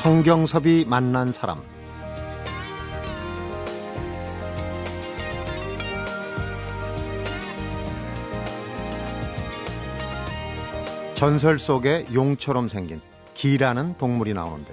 성경섭이 0.00 0.86
만난 0.88 1.30
사람 1.34 1.58
전설 11.12 11.58
속에 11.58 12.06
용처럼 12.14 12.68
생긴 12.68 13.02
기라는 13.34 13.98
동물이 13.98 14.32
나오는데 14.32 14.72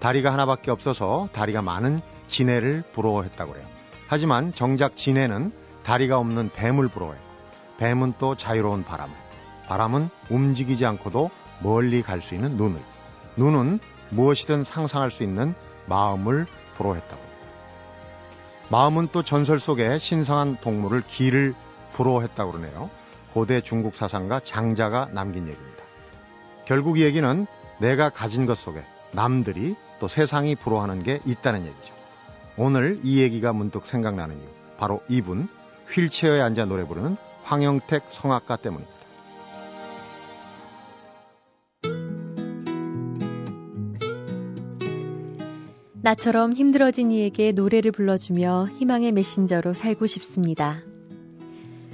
다리가 0.00 0.32
하나밖에 0.32 0.72
없어서 0.72 1.28
다리가 1.32 1.62
많은 1.62 2.00
지네를 2.26 2.82
부러워했다고 2.92 3.52
그래요. 3.52 3.66
하지만 4.08 4.52
정작 4.52 4.96
지네는 4.96 5.52
다리가 5.84 6.18
없는 6.18 6.50
뱀을 6.56 6.88
부러워해요. 6.88 7.22
뱀은 7.78 8.14
또 8.18 8.34
자유로운 8.34 8.82
바람을. 8.82 9.14
바람은 9.68 10.10
움직이지 10.28 10.84
않고도 10.84 11.30
멀리 11.62 12.02
갈 12.02 12.20
수 12.20 12.34
있는 12.34 12.56
눈을. 12.56 12.80
눈은 13.36 13.78
무엇이든 14.10 14.64
상상할 14.64 15.10
수 15.10 15.22
있는 15.22 15.54
마음을 15.86 16.46
부러워했다고. 16.76 17.22
마음은 18.68 19.08
또 19.12 19.22
전설 19.22 19.60
속에 19.60 19.98
신성한 19.98 20.58
동물을 20.60 21.02
기를 21.06 21.54
부러워했다고 21.92 22.52
그러네요. 22.52 22.90
고대 23.32 23.60
중국 23.60 23.94
사상가 23.94 24.40
장자가 24.40 25.10
남긴 25.12 25.46
얘기입니다. 25.46 25.84
결국 26.64 26.98
이 26.98 27.04
얘기는 27.04 27.46
내가 27.78 28.10
가진 28.10 28.46
것 28.46 28.58
속에 28.58 28.84
남들이 29.12 29.76
또 30.00 30.08
세상이 30.08 30.56
부러워하는 30.56 31.02
게 31.02 31.20
있다는 31.24 31.66
얘기죠. 31.66 31.94
오늘 32.56 32.98
이 33.02 33.20
얘기가 33.20 33.52
문득 33.52 33.86
생각나는 33.86 34.36
이유. 34.36 34.48
바로 34.78 35.02
이분 35.08 35.48
휠체어에 35.90 36.40
앉아 36.40 36.64
노래 36.64 36.84
부르는 36.84 37.16
황영택 37.44 38.06
성악가 38.08 38.56
때문입니다. 38.56 38.95
나처럼 46.06 46.52
힘들어진 46.52 47.10
이에게 47.10 47.50
노래를 47.50 47.90
불러주며 47.90 48.68
희망의 48.78 49.10
메신저로 49.10 49.74
살고 49.74 50.06
싶습니다. 50.06 50.84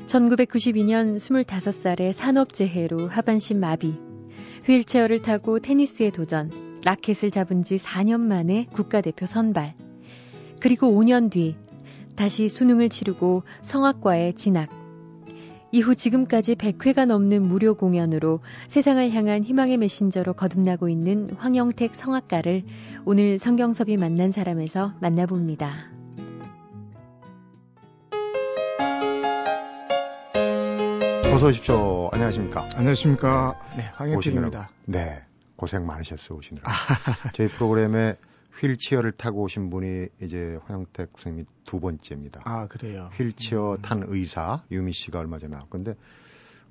1992년 0.06 1.16
25살의 1.16 2.12
산업재해로 2.12 3.08
하반신 3.08 3.58
마비, 3.58 3.94
휠체어를 4.66 5.22
타고 5.22 5.60
테니스에 5.60 6.10
도전, 6.10 6.50
라켓을 6.84 7.30
잡은 7.30 7.62
지 7.62 7.76
4년 7.76 8.20
만에 8.20 8.66
국가대표 8.70 9.24
선발, 9.24 9.76
그리고 10.60 10.88
5년 10.88 11.30
뒤 11.30 11.56
다시 12.14 12.50
수능을 12.50 12.90
치르고 12.90 13.44
성악과에 13.62 14.32
진학. 14.32 14.81
이후 15.74 15.94
지금까지 15.94 16.54
100회가 16.54 17.06
넘는 17.06 17.42
무료 17.42 17.74
공연으로 17.74 18.40
세상을 18.68 19.10
향한 19.12 19.42
희망의 19.42 19.78
메신저로 19.78 20.34
거듭나고 20.34 20.90
있는 20.90 21.30
황영택 21.38 21.94
성악가를 21.94 22.64
오늘 23.06 23.38
성경섭이 23.38 23.96
만난 23.96 24.32
사람에서 24.32 24.92
만나봅니다. 25.00 25.90
어서 31.32 31.46
오십시오. 31.46 32.10
안녕하십니까. 32.12 32.68
안녕하십니까. 32.74 33.58
네, 33.78 33.84
황영택입니다. 33.94 34.68
네, 34.84 35.22
고생 35.56 35.86
많으셨어요, 35.86 36.38
오시느라. 36.38 36.68
저희 37.32 37.48
프로그램에 37.48 38.16
휠체어를 38.60 39.12
타고 39.12 39.42
오신 39.42 39.70
분이 39.70 40.08
이제 40.22 40.58
황영택 40.64 41.10
선생님이 41.16 41.46
두 41.64 41.80
번째입니다. 41.80 42.42
아, 42.44 42.66
그래요? 42.68 43.10
휠체어 43.18 43.76
음. 43.76 43.82
탄 43.82 44.02
의사, 44.06 44.62
유미 44.70 44.92
씨가 44.92 45.18
얼마 45.18 45.38
전에 45.38 45.52
나왔고. 45.52 45.70
근데 45.70 45.94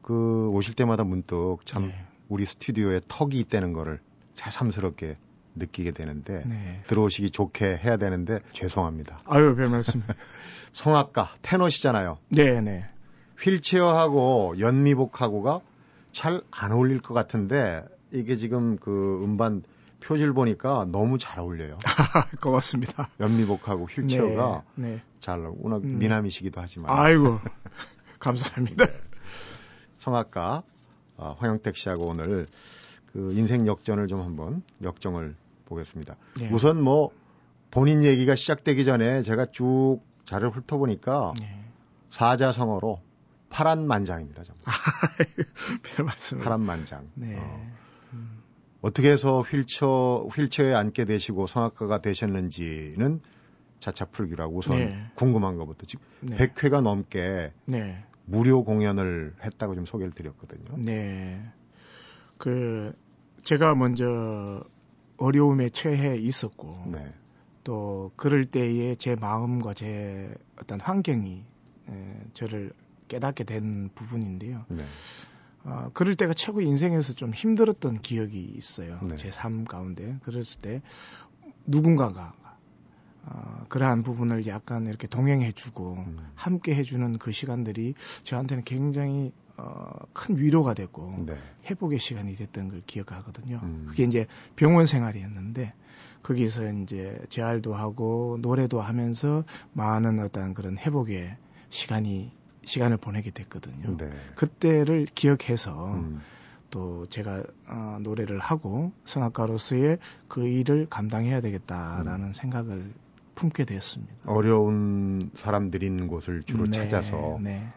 그 0.02 0.50
오실 0.50 0.76
때마다 0.76 1.04
문득 1.04 1.58
참 1.66 1.88
네. 1.88 2.06
우리 2.30 2.46
스튜디오에 2.46 3.02
턱이 3.08 3.40
있다는 3.40 3.74
거를 3.74 4.00
새삼스럽게 4.36 5.18
느끼게 5.56 5.92
되는데 5.92 6.44
네. 6.46 6.82
들어오시기 6.88 7.32
좋게 7.32 7.78
해야 7.84 7.98
되는데 7.98 8.40
죄송합니다. 8.54 9.20
아유, 9.26 9.56
별 9.56 9.70
말씀. 9.70 10.02
성악가, 10.74 11.36
테너시잖아요. 11.42 12.18
네, 12.30 12.62
네. 12.62 12.86
휠체어하고 13.44 14.60
연미복하고가 14.60 15.62
잘 16.14 16.42
안 16.52 16.72
어울릴 16.72 17.02
것 17.02 17.14
같은데 17.14 17.84
이게 18.12 18.36
지금 18.36 18.78
그 18.78 19.22
음반 19.24 19.64
표지를 20.02 20.34
보니까 20.34 20.86
너무 20.92 21.18
잘 21.18 21.40
어울려요. 21.40 21.78
고맙습니다. 22.42 23.10
연미복하고 23.20 23.86
휠체어가 23.86 24.64
네, 24.76 24.88
네. 24.88 25.02
잘 25.20 25.40
워낙 25.40 25.84
음. 25.84 26.00
미남이시기도 26.00 26.60
하지만. 26.60 26.92
아이고 26.98 27.40
감사합니다. 28.20 28.86
네. 28.86 28.92
성악가 30.00 30.64
어, 31.18 31.36
황영택 31.40 31.76
씨하고 31.76 32.08
오늘 32.08 32.48
그 33.14 33.32
인생 33.34 33.68
역전을 33.68 34.08
좀 34.08 34.22
한번 34.22 34.64
역정을 34.82 35.36
보겠습니다. 35.66 36.16
네. 36.40 36.50
우선 36.52 36.82
뭐 36.82 37.12
본인 37.70 38.04
얘기가 38.04 38.36
시작되기 38.36 38.84
전에 38.84 39.22
제가 39.22 39.48
쭉 39.52 40.00
자료를 40.26 40.52
훑어보니까 40.52 41.34
네. 41.40 41.64
사자성어로 42.12 43.00
파란만장입니다. 43.50 44.44
정말. 44.44 44.64
별 45.84 46.06
말씀. 46.06 46.40
파란만장. 46.40 47.10
네. 47.16 47.38
어. 47.38 47.72
음. 48.14 48.41
어떻게 48.82 49.12
해서 49.12 49.42
휠체어 49.42 50.28
휠체어에 50.34 50.74
앉게 50.74 51.06
되시고 51.06 51.48
성악가가 51.48 52.02
되셨는지는 52.02 53.22
차차 53.80 54.06
풀기라고 54.06 54.58
우선 54.58 54.78
네. 54.78 55.06
궁금한 55.16 55.58
것부터 55.58 55.86
지금 55.86 56.06
네. 56.22 56.36
100회가 56.38 56.82
넘게 56.82 57.54
네. 57.66 58.04
무료 58.26 58.64
공연을 58.64 59.36
했다고 59.44 59.76
좀 59.76 59.86
소개를 59.86 60.12
드렸거든요. 60.14 60.78
네. 60.78 61.44
그 62.38 62.94
제가 63.44 63.76
먼저 63.76 64.64
어려움에 65.18 65.70
처해 65.70 66.18
있었고 66.18 66.84
네. 66.88 67.14
또 67.64 68.12
그럴 68.16 68.46
때에 68.46 68.96
제 68.96 69.16
마음과 69.16 69.74
제 69.76 70.34
어떤 70.60 70.80
환경이 70.80 71.44
에, 71.90 72.24
저를 72.34 72.72
깨닫게 73.08 73.44
된 73.44 73.90
부분인데요. 73.94 74.66
네. 74.70 74.84
어, 75.64 75.90
그럴 75.94 76.16
때가 76.16 76.34
최고 76.34 76.62
인생에서 76.62 77.14
좀 77.14 77.32
힘들었던 77.32 78.02
기억이 78.02 78.54
있어요. 78.58 79.00
네. 79.04 79.16
제삶 79.16 79.66
가운데. 79.66 80.18
그랬을 80.24 80.62
때 80.62 80.82
누군가가 81.66 82.34
어, 83.24 83.66
그러한 83.70 84.04
부분을 84.04 84.48
약간 84.48 84.88
이렇게 84.88 85.08
동행해주고 85.08 85.94
음. 85.94 86.18
함께 86.36 86.74
해주는 86.76 87.18
그 87.20 87.32
시간들이 87.32 87.94
저한테는 88.24 88.64
굉장히 88.64 89.32
어, 89.58 89.92
큰 90.14 90.38
위로가 90.38 90.74
됐고 90.74 91.26
네. 91.28 91.38
회복의 91.70 92.00
시간이 92.00 92.36
됐던 92.36 92.70
걸 92.70 92.82
기억하거든요. 92.86 93.60
음. 93.62 93.86
그게 93.88 94.04
이제 94.04 94.26
병원 94.56 94.88
생활이었는데 94.88 95.74
거기서 96.24 96.72
이제 96.74 97.20
재활도 97.30 97.76
하고 97.76 98.38
노래도 98.42 98.82
하면서 98.82 99.44
많은 99.74 100.20
어떤 100.20 100.54
그런 100.54 100.78
회복의 100.78 101.38
시간이 101.70 102.32
시간을 102.64 102.98
보내게 102.98 103.32
됐거든요. 103.32 103.98
네. 103.98 104.10
그때를 104.36 105.06
기억해서 105.14 105.96
음. 105.96 106.22
또 106.70 107.06
제가 107.10 107.44
어, 107.68 107.98
노래를 108.02 108.40
하고 108.40 108.92
성악가로서의 109.06 110.00
그 110.28 110.48
일을 110.48 110.88
감당해야 110.90 111.42
되겠다라는 111.42 112.28
음. 112.28 112.34
생각을 112.34 112.92
품게 113.36 113.66
되었습니다. 113.66 114.14
어려운 114.26 115.32
사람들이 115.36 115.86
있는 115.86 116.08
곳을 116.08 116.44
주로 116.44 116.66
네, 116.66 116.72
찾아서 116.72 117.40
네. 117.42 117.68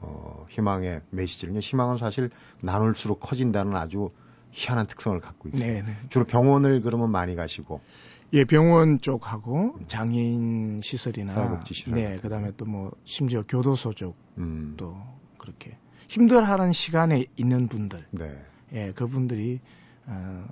어, 0.00 0.46
희망의 0.50 1.00
메시지를 1.10 1.58
희망은 1.60 1.98
사실 1.98 2.30
나눌수록 2.60 3.20
커진다는 3.20 3.74
아주 3.76 4.10
희한한 4.52 4.86
특성을 4.86 5.18
갖고 5.20 5.48
있어요. 5.48 5.72
네, 5.72 5.82
네. 5.82 5.96
주로 6.10 6.24
병원을 6.24 6.80
그러면 6.82 7.10
많이 7.10 7.34
가시고 7.34 7.80
예, 8.34 8.44
병원 8.44 9.00
쪽하고 9.00 9.78
장애인 9.86 10.80
시설이나 10.82 11.62
시설 11.66 11.94
네, 11.94 12.16
그다음에 12.16 12.50
또 12.56 12.64
뭐 12.66 12.90
심지어 13.04 13.44
교도소 13.46 13.92
쪽도 13.92 14.14
음. 14.38 14.76
그렇게 15.38 15.76
힘들어하는 16.08 16.72
시간에 16.72 17.26
있는 17.36 17.68
분들, 17.68 18.04
네. 18.10 18.36
예, 18.72 18.90
그분들이 18.92 19.60
어, 20.06 20.46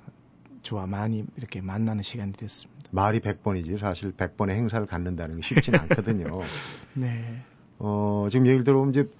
저와 0.62 0.86
많이 0.86 1.24
이렇게 1.36 1.60
만나는 1.60 2.04
시간이 2.04 2.32
됐습니다. 2.34 2.88
말이 2.92 3.18
100번이지 3.20 3.78
사실 3.78 4.12
100번의 4.12 4.50
행사를 4.50 4.86
갖는다는 4.86 5.36
게 5.36 5.42
쉽지는 5.42 5.80
않거든요. 5.80 6.40
네. 6.94 7.42
어, 7.80 8.28
지금 8.30 8.46
예를 8.46 8.62
들어보면 8.62 8.90
이제 8.92 9.10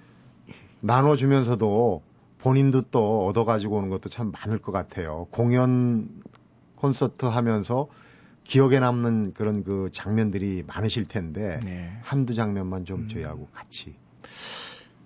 나눠주면서도 0.79 2.01
본인도 2.39 2.83
또 2.91 3.27
얻어가지고 3.27 3.77
오는 3.77 3.89
것도 3.89 4.09
참 4.09 4.31
많을 4.31 4.59
것 4.59 4.71
같아요. 4.71 5.27
공연 5.31 6.07
콘서트 6.75 7.25
하면서 7.25 7.87
기억에 8.43 8.79
남는 8.79 9.33
그런 9.33 9.63
그 9.63 9.89
장면들이 9.91 10.63
많으실 10.67 11.05
텐데 11.05 11.59
네. 11.63 11.97
한두 12.01 12.33
장면만 12.33 12.85
좀 12.85 13.01
음. 13.01 13.09
저희하고 13.09 13.47
같이. 13.53 13.95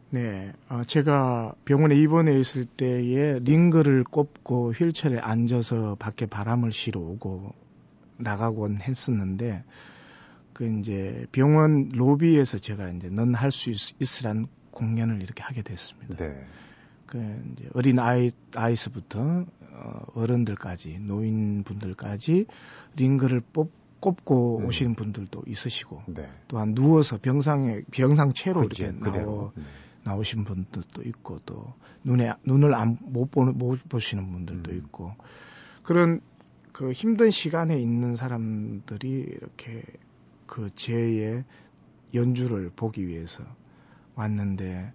네, 0.10 0.54
어, 0.69 0.84
제가 0.86 1.54
병원에 1.66 1.95
입원해 1.95 2.39
있을 2.39 2.66
때에 2.66 3.39
링거를 3.39 4.04
꼽고 4.06 4.72
휠체어에 4.74 5.18
앉아서 5.19 5.95
밖에 6.00 6.25
바람을 6.25 6.72
쉬러 6.72 7.01
오고 7.01 7.54
나가곤 8.18 8.80
했었는데 8.81 9.63
그 10.54 10.80
이제 10.80 11.25
병원 11.31 11.89
로비에서 11.89 12.57
제가 12.57 12.89
이제 12.89 13.10
넌 13.10 13.34
할 13.36 13.51
수 13.51 13.69
있으란 14.00 14.48
공연을 14.72 15.22
이렇게 15.22 15.44
하게 15.44 15.62
됐습니다. 15.62 16.16
네. 16.16 16.45
그 17.06 17.18
이제 17.51 17.69
어린 17.74 18.00
아이 18.00 18.31
아이스부터 18.56 19.45
어, 19.77 20.06
어른들까지 20.15 21.00
노인분들까지 21.00 22.45
링거를 22.95 23.41
뽑 23.53 23.71
꼽고 24.00 24.59
음. 24.59 24.65
오시는 24.65 24.95
분들도 24.95 25.44
있으시고 25.47 26.03
네. 26.07 26.29
또한 26.47 26.75
누워서 26.75 27.18
병상에 27.18 27.81
병상채로 27.91 28.62
그치, 28.68 28.83
이렇게 28.83 29.00
나오, 29.00 29.51
네. 29.56 29.63
나오신 30.03 30.44
분들도 30.44 31.01
있고 31.03 31.39
또 31.45 31.74
눈에 32.03 32.33
눈을 32.45 32.74
안 32.75 32.97
못 33.01 33.31
보는 33.31 33.57
못 33.57 33.79
보시는 33.89 34.31
분들도 34.31 34.71
음. 34.71 34.77
있고 34.77 35.13
그런 35.83 36.21
그 36.74 36.91
힘든 36.91 37.31
시간에 37.31 37.79
있는 37.79 38.15
사람들이 38.15 39.09
이렇게 39.09 39.83
그 40.45 40.69
제의 40.75 41.44
연주를 42.13 42.71
보기 42.75 43.07
위해서 43.07 43.44
왔는데 44.15 44.94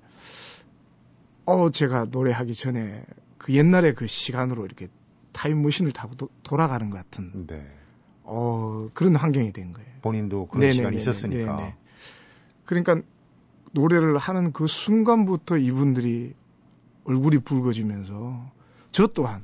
어 1.44 1.70
제가 1.70 2.04
노래하기 2.04 2.54
전에 2.54 3.04
그 3.42 3.52
옛날에 3.54 3.92
그 3.92 4.06
시간으로 4.06 4.64
이렇게 4.64 4.88
타임머신을 5.32 5.92
타고 5.92 6.14
도, 6.14 6.28
돌아가는 6.42 6.88
것 6.90 6.96
같은 6.96 7.46
네. 7.46 7.66
어 8.22 8.88
그런 8.94 9.16
환경이 9.16 9.52
된 9.52 9.72
거예요. 9.72 9.88
본인도 10.00 10.46
그런 10.46 10.60
네네네네. 10.60 10.76
시간이 10.76 10.96
있었으니까. 10.96 11.56
네네. 11.56 11.76
그러니까 12.64 13.02
노래를 13.72 14.16
하는 14.16 14.52
그 14.52 14.66
순간부터 14.66 15.58
이분들이 15.58 16.34
얼굴이 17.04 17.38
붉어지면서 17.38 18.52
저 18.92 19.06
또한 19.08 19.42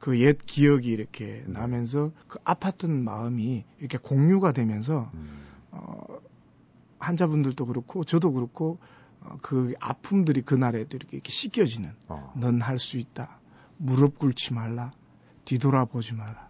그 0.00 0.18
옛 0.18 0.38
기억이 0.46 0.88
이렇게 0.88 1.44
네. 1.46 1.52
나면서 1.52 2.10
그 2.26 2.38
아팠던 2.40 2.90
마음이 2.90 3.64
이렇게 3.78 3.98
공유가 3.98 4.50
되면서 4.52 5.10
음. 5.14 5.28
어, 5.70 6.18
환자분들도 6.98 7.64
그렇고 7.66 8.02
저도 8.04 8.32
그렇고 8.32 8.78
어, 8.80 8.88
그 9.42 9.74
아픔들이 9.80 10.42
그날에도 10.42 10.96
이렇게, 10.96 11.16
이렇게 11.16 11.30
씻겨지는 11.30 11.92
어. 12.08 12.32
넌할 12.36 12.78
수 12.78 12.98
있다 12.98 13.38
무릎 13.76 14.18
꿇지 14.18 14.54
말라 14.54 14.92
뒤돌아보지 15.44 16.14
마라 16.14 16.48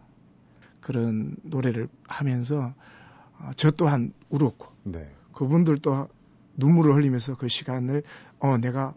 그런 0.81 1.37
노래를 1.43 1.89
하면서 2.07 2.75
어, 3.39 3.51
저 3.57 3.71
또한 3.71 4.13
울었고 4.29 4.67
네. 4.85 5.11
그분들도 5.33 6.09
눈물을 6.57 6.95
흘리면서 6.95 7.37
그 7.37 7.49
시간을 7.49 8.03
어 8.39 8.59
내가 8.59 8.95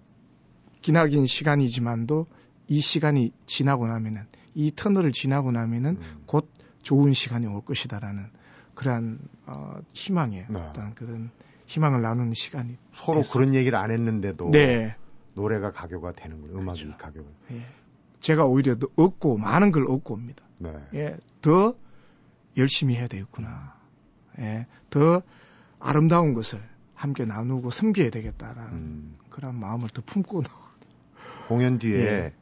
기나긴 0.82 1.26
시간이지만도 1.26 2.28
이 2.68 2.82
시간이 2.82 3.32
지나고 3.46 3.88
나면은 3.88 4.26
이 4.54 4.72
터널을 4.76 5.12
지나고 5.12 5.52
나면은 5.52 5.98
음. 6.02 6.24
곧 6.26 6.52
좋은 6.82 7.14
시간이 7.14 7.48
올 7.48 7.64
것이다라는 7.64 8.30
그러한 8.76 9.20
어, 9.46 9.78
희망에 9.94 10.48
네. 10.50 10.60
어떤 10.60 10.94
그런 10.96 11.32
희망을 11.66 12.02
나누는 12.02 12.34
시간이 12.34 12.78
서로 12.94 13.20
됐어요. 13.20 13.34
그런 13.34 13.54
얘기를 13.54 13.78
안 13.78 13.92
했는데도 13.92 14.52
네. 14.52 14.96
노래가 15.36 15.72
가교가 15.72 16.14
되는 16.14 16.42
거예요. 16.42 16.58
음악이 16.58 16.84
그렇죠. 16.84 16.98
가교가. 16.98 17.30
예. 17.52 17.66
제가 18.20 18.46
오히려 18.46 18.78
더 18.78 18.88
얻고 18.96 19.38
많은 19.38 19.72
걸 19.72 19.86
얻고 19.90 20.14
옵니다. 20.14 20.44
네. 20.58 20.74
예, 20.94 21.18
더 21.42 21.76
열심히 22.58 22.96
해야 22.96 23.08
되겠구나. 23.08 23.76
예, 24.40 24.68
더 24.90 25.22
아름다운 25.80 26.34
것을 26.34 26.62
함께 26.94 27.26
나누고 27.26 27.70
섬겨야 27.72 28.10
되겠다라는 28.12 28.72
음. 28.72 29.18
그런 29.30 29.60
마음을 29.60 29.90
더 29.90 30.02
품고 30.06 30.44
공연 31.50 31.78
뒤에 31.78 32.00
예. 32.00 32.34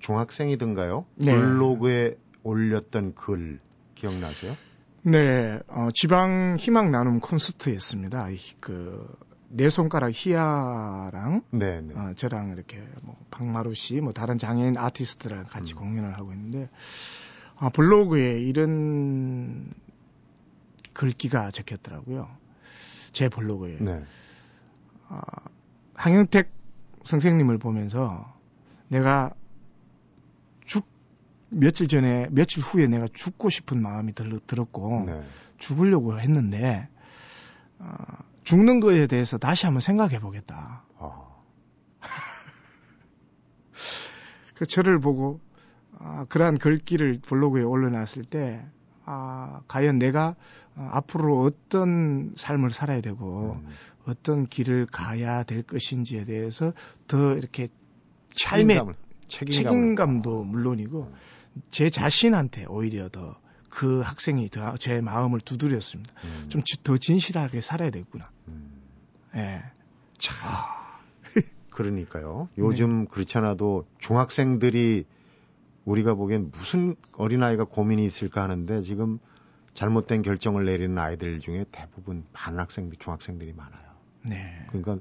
중학생이든가요? 0.00 1.06
네. 1.16 1.32
블로그에 1.32 2.16
올렸던 2.42 3.14
글 3.14 3.60
기억나세요? 3.94 4.56
네, 5.06 5.60
어, 5.68 5.88
지방 5.94 6.56
희망 6.58 6.90
나눔 6.90 7.20
콘서트였습니다. 7.20 8.28
그 8.60 9.26
네 9.48 9.70
손가락 9.70 10.10
희야랑 10.12 11.42
네, 11.50 11.80
네. 11.80 11.94
어, 11.94 12.12
저랑 12.14 12.50
이렇게 12.50 12.82
뭐 13.02 13.16
박마루 13.30 13.74
씨, 13.74 14.00
뭐 14.00 14.12
다른 14.12 14.38
장애인 14.38 14.76
아티스트랑 14.76 15.44
같이 15.44 15.74
음. 15.74 15.78
공연을 15.78 16.14
하고 16.14 16.32
있는데 16.32 16.68
아, 17.56 17.68
블로그에 17.68 18.40
이런 18.40 19.72
글귀가 20.92 21.50
적혔더라고요. 21.52 22.28
제 23.12 23.28
블로그에. 23.28 23.78
네. 23.80 24.02
아, 25.08 25.20
항영택 25.94 26.50
선생님을 27.04 27.58
보면서 27.58 28.34
내가 28.88 29.30
죽 29.30 29.45
며칠 31.48 31.88
전에 31.88 32.28
며칠 32.30 32.62
후에 32.62 32.86
내가 32.86 33.06
죽고 33.12 33.50
싶은 33.50 33.80
마음이 33.80 34.14
들, 34.14 34.40
들었고 34.46 35.04
네. 35.06 35.22
죽으려고 35.58 36.18
했는데 36.18 36.88
어, 37.78 37.94
죽는 38.44 38.80
거에 38.80 39.06
대해서 39.06 39.38
다시 39.38 39.66
한번 39.66 39.80
생각해 39.80 40.20
보겠다. 40.20 40.84
어. 40.96 41.44
그 44.54 44.66
저를 44.66 44.98
보고 44.98 45.40
아, 45.98 46.26
그러한 46.28 46.58
글귀를 46.58 47.20
블로그에 47.22 47.62
올려놨을 47.62 48.24
때 48.28 48.64
아, 49.04 49.60
과연 49.68 49.98
내가 49.98 50.34
어, 50.74 50.88
앞으로 50.92 51.42
어떤 51.42 52.34
삶을 52.36 52.70
살아야 52.70 53.00
되고 53.00 53.58
음. 53.60 53.68
어떤 54.06 54.46
길을 54.46 54.86
가야 54.86 55.42
될 55.42 55.62
것인지에 55.62 56.24
대해서 56.24 56.72
더 57.08 57.34
이렇게 57.34 57.68
삶의 58.30 58.80
책임감을. 59.28 60.22
도 60.22 60.44
물론이고 60.44 61.12
음. 61.12 61.14
제 61.70 61.90
자신한테 61.90 62.66
오히려 62.66 63.08
더 63.08 63.36
그 63.76 64.00
학생이 64.00 64.48
더 64.48 64.76
제 64.78 65.02
마음을 65.02 65.38
두드렸습니다. 65.38 66.10
음. 66.24 66.48
좀더 66.48 66.96
진실하게 66.96 67.60
살아야 67.60 67.90
되겠구나. 67.90 68.30
음. 68.48 68.80
예. 69.34 69.62
자. 70.16 70.32
그러니까요. 71.68 72.48
요즘 72.56 73.00
네. 73.00 73.06
그렇지 73.10 73.36
않아도 73.36 73.86
중학생들이 73.98 75.04
우리가 75.84 76.14
보기엔 76.14 76.50
무슨 76.52 76.96
어린아이가 77.12 77.64
고민이 77.64 78.02
있을까 78.06 78.42
하는데 78.42 78.80
지금 78.80 79.18
잘못된 79.74 80.22
결정을 80.22 80.64
내리는 80.64 80.96
아이들 80.96 81.38
중에 81.40 81.66
대부분 81.70 82.24
반 82.32 82.58
학생들, 82.58 82.98
중학생들이 82.98 83.52
많아요. 83.52 83.90
네. 84.24 84.64
그러니까 84.68 84.98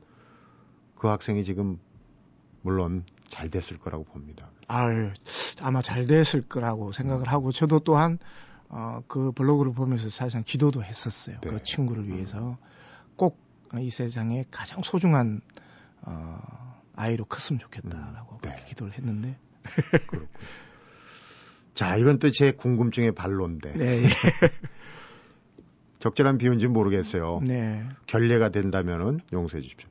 그 0.97 1.07
학생이 1.07 1.45
지금 1.45 1.79
물론 2.61 3.05
잘 3.29 3.49
됐을 3.49 3.77
거라고 3.79 4.03
봅니다. 4.03 4.49
아유, 4.67 5.11
아마 5.61 5.81
잘 5.81 6.07
됐을 6.07 6.41
거라고 6.41 6.91
생각을 6.91 7.27
하고 7.27 7.51
저도 7.51 7.79
또한 7.79 8.17
어, 8.69 9.01
그 9.07 9.31
블로그를 9.31 9.73
보면서 9.73 10.09
사실상 10.09 10.43
기도도 10.43 10.83
했었어요. 10.83 11.37
네. 11.41 11.49
그 11.49 11.63
친구를 11.63 12.07
위해서 12.07 12.57
꼭 13.15 13.45
이 13.79 13.89
세상에 13.89 14.45
가장 14.51 14.81
소중한 14.83 15.41
어, 16.01 16.39
아이로 16.95 17.25
컸으면 17.25 17.59
좋겠다라고 17.59 18.35
음, 18.35 18.41
네. 18.41 18.49
그렇게 18.49 18.65
기도를 18.65 18.93
했는데. 18.93 19.37
자, 21.73 21.97
이건 21.97 22.19
또 22.19 22.29
제 22.29 22.51
궁금증의 22.51 23.13
반론데. 23.13 23.73
네. 23.73 24.03
예. 24.03 24.07
적절한 25.99 26.37
비유인지 26.37 26.67
모르겠어요. 26.67 27.39
네. 27.43 27.83
결례가 28.05 28.49
된다면은 28.49 29.19
용서해 29.33 29.61
주십시오. 29.63 29.89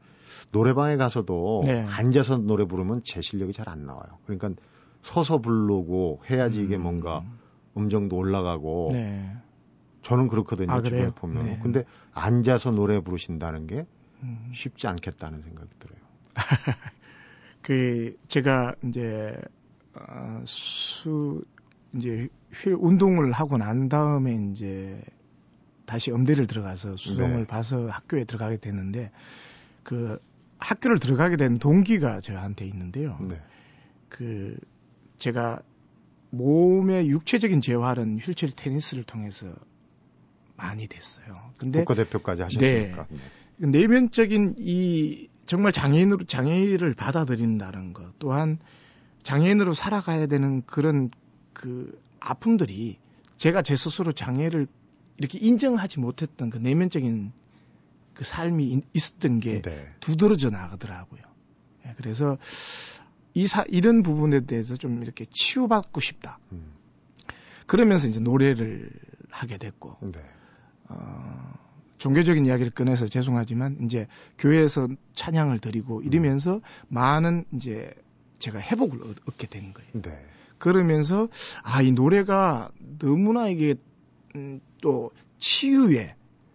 노래방에 0.53 0.97
가서도 0.97 1.63
네. 1.67 1.83
앉아서 1.83 2.39
노래 2.39 2.65
부르면 2.65 3.03
제 3.05 3.21
실력이 3.21 3.53
잘 3.53 3.69
안 3.69 3.87
나와요. 3.87 4.19
그러니까 4.25 4.51
서서 5.03 5.39
부르고 5.39 6.23
해야지 6.31 6.63
이게 6.63 6.77
음. 6.77 6.83
뭔가 6.83 7.25
음정도 7.77 8.17
올라가고 8.17 8.91
네. 8.93 9.31
저는 10.03 10.29
그렇거든요. 10.29 10.73
아, 10.73 10.83
주변에 10.83 11.11
보면. 11.11 11.45
네. 11.45 11.59
근데 11.63 11.85
앉아서 12.13 12.71
노래 12.71 13.01
부르신다는 13.01 13.67
게 13.67 13.87
음. 14.23 14.51
쉽지 14.55 14.87
않겠다는 14.87 15.43
생각이 15.43 15.69
들어요. 15.79 15.99
그 17.63 18.15
제가 18.29 18.75
이제 18.85 19.35
어, 19.95 20.43
수 20.47 21.43
이제 21.95 22.29
휠 22.53 22.75
운동을 22.79 23.33
하고 23.33 23.57
난 23.57 23.89
다음에 23.89 24.35
이제 24.53 25.01
다시 25.87 26.11
음대를 26.13 26.47
들어가서 26.47 26.97
수성을 26.97 27.39
네. 27.39 27.47
봐서 27.47 27.87
학교에 27.89 28.25
들어가게 28.25 28.59
됐는데 28.59 29.11
그 29.85 30.19
학교를 30.59 30.99
들어가게 30.99 31.37
된 31.37 31.59
동기가 31.59 32.21
저한테 32.21 32.67
있는데요. 32.67 33.19
네. 33.21 33.41
그 34.09 34.57
제가 35.19 35.61
몸의 36.31 37.09
육체적인 37.09 37.61
재활은 37.61 38.19
휠체어 38.19 38.51
테니스를 38.57 39.05
통해서 39.05 39.55
많이 40.57 40.89
됐어요. 40.89 41.53
근데 41.59 41.81
국가대표까지 41.81 42.43
하셨으니까. 42.43 43.07
네. 43.09 43.17
네. 43.57 43.67
내면적인 43.69 44.57
이 44.59 45.29
정말 45.47 45.73
장애인으로 45.73 46.25
장애인을 46.25 46.95
받아들인다는 46.95 47.93
것 47.93 48.19
또한 48.19 48.59
장애인으로 49.23 49.75
살아가야 49.75 50.27
되는 50.27 50.63
그런 50.67 51.11
그 51.53 52.01
아픔들이 52.19 52.99
제가 53.37 53.63
제 53.63 53.77
스스로 53.77 54.13
장애를 54.13 54.67
이렇게 55.19 55.39
인정하지 55.39 56.01
못했던 56.01 56.51
그 56.51 56.59
내면적인 56.59 57.33
그 58.15 58.25
삶이 58.25 58.83
있었던 58.93 59.41
게 59.41 59.63
네. 59.63 59.95
두드러져 60.01 60.51
나가더라고요. 60.51 61.21
예, 61.87 61.95
그래서 61.97 62.39
이 63.35 63.47
사, 63.47 63.65
이런 63.69 64.03
부분에 64.03 64.41
대해서 64.41 64.77
좀 64.77 65.03
이렇게 65.03 65.25
치유받고 65.29 66.01
싶다. 66.01 66.39
음. 66.53 66.73
그러면서 67.67 68.09
이제 68.09 68.21
노래를 68.21 68.91
하게 69.31 69.59
됐고, 69.59 69.97
네. 70.03 70.21
어, 70.89 71.55
종교적인 71.99 72.47
이야기를 72.47 72.73
꺼내서 72.73 73.09
죄송하지만 73.09 73.79
이제 73.85 74.07
교회에서 74.39 74.89
찬양을 75.15 75.59
드리고 75.59 76.03
이러면서 76.03 76.57
음. 76.57 76.61
많은 76.89 77.45
이제 77.55 77.93
제가 78.39 78.61
회복을 78.61 79.01
얻게 79.27 79.47
된 79.47 79.73
거예요. 79.73 79.91
네. 79.95 80.27
그러면서 80.59 81.29
아 81.63 81.83
이 81.83 81.93
노래가 81.93 82.71
너무나 82.99 83.49
이게 83.49 83.75
음, 84.37 84.61
또 84.81 85.11
치유에 85.39 86.15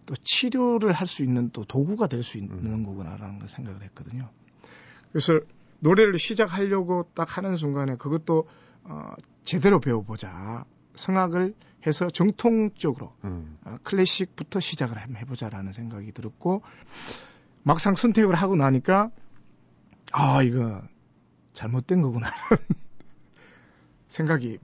또 0.10 0.16
치료를 0.16 0.92
할 0.92 1.06
수 1.06 1.24
있는 1.24 1.52
또 1.52 1.64
도구가 1.64 2.08
될 2.08 2.24
수 2.24 2.40
있는 2.40 2.58
음. 2.66 2.84
거구나라는 2.84 3.38
걸 3.38 3.48
생각을 3.48 3.84
했거든요. 3.84 4.28
그래서 5.12 5.40
노래를 5.82 6.18
시작하려고 6.18 7.08
딱 7.14 7.38
하는 7.38 7.56
순간에 7.56 7.96
그것도 7.96 8.48
어, 8.86 9.12
제대로 9.44 9.80
배워보자. 9.80 10.66
성악을 10.96 11.54
해서 11.86 12.10
정통적으로 12.10 13.14
음. 13.24 13.60
어, 13.64 13.78
클래식부터 13.84 14.60
시작을 14.60 14.98
한번 14.98 15.18
해보자라는 15.18 15.74
생각이 15.74 16.12
들었고 16.12 16.64
막상 17.62 17.94
선택을 17.94 18.34
하고 18.34 18.56
나니까 18.56 19.12
아 20.12 20.42
이거 20.42 20.82
잘못된 21.54 22.02
거구나 22.02 22.32
생각이 24.10 24.58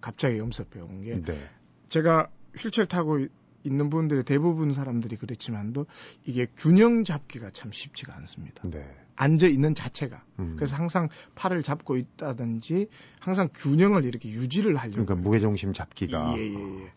갑자기 0.00 0.38
엄습해 0.38 0.80
온게 0.80 1.20
네. 1.20 1.48
제가 1.88 2.28
휠체어 2.56 2.84
타고 2.86 3.26
있는 3.64 3.90
분들의 3.90 4.24
대부분 4.24 4.72
사람들이 4.72 5.16
그렇지만도 5.16 5.86
이게 6.24 6.46
균형 6.56 7.04
잡기가 7.04 7.50
참 7.50 7.72
쉽지가 7.72 8.14
않습니다. 8.16 8.62
네. 8.68 8.84
앉아 9.16 9.48
있는 9.48 9.74
자체가. 9.74 10.22
음. 10.38 10.54
그래서 10.56 10.76
항상 10.76 11.08
팔을 11.34 11.62
잡고 11.62 11.96
있다든지 11.96 12.88
항상 13.18 13.48
균형을 13.52 14.04
이렇게 14.04 14.30
유지를 14.30 14.76
하려고. 14.76 15.04
그러니까 15.04 15.16
무게 15.16 15.40
중심 15.40 15.72
잡기가. 15.72 16.34
예, 16.36 16.40
예, 16.40 16.54
예. 16.54 16.92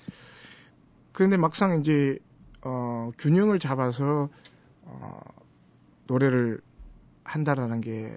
그런데 1.13 1.37
막상 1.37 1.79
이제 1.79 2.19
어 2.61 3.11
균형을 3.17 3.57
잡아서 3.57 4.29
어 4.83 5.19
노래를 6.07 6.61
한다라는 7.23 7.81
게 7.81 8.15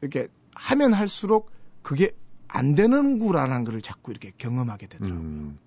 이렇게 0.00 0.28
하면 0.54 0.92
할수록 0.92 1.52
그게 1.82 2.16
안 2.48 2.74
되는구라는 2.74 3.64
걸 3.64 3.80
자꾸 3.80 4.10
이렇게 4.10 4.32
경험하게 4.38 4.88
되더라고요. 4.88 5.20
음. 5.20 5.58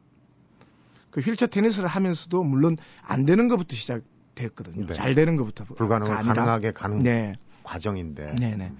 그 1.12 1.22
휠체어 1.22 1.48
테니스를 1.48 1.88
하면서도 1.88 2.44
물론 2.44 2.78
안 3.02 3.26
되는 3.26 3.48
것부터 3.48 3.76
시작됐거든요. 3.76 4.86
네. 4.88 4.94
잘 4.94 5.16
되는 5.16 5.36
것부터 5.36 5.64
불가능 5.66 6.08
가능하게 6.08 6.72
가는 6.72 7.00
네. 7.00 7.36
과정인데. 7.64 8.36
네네. 8.36 8.68
음. 8.68 8.78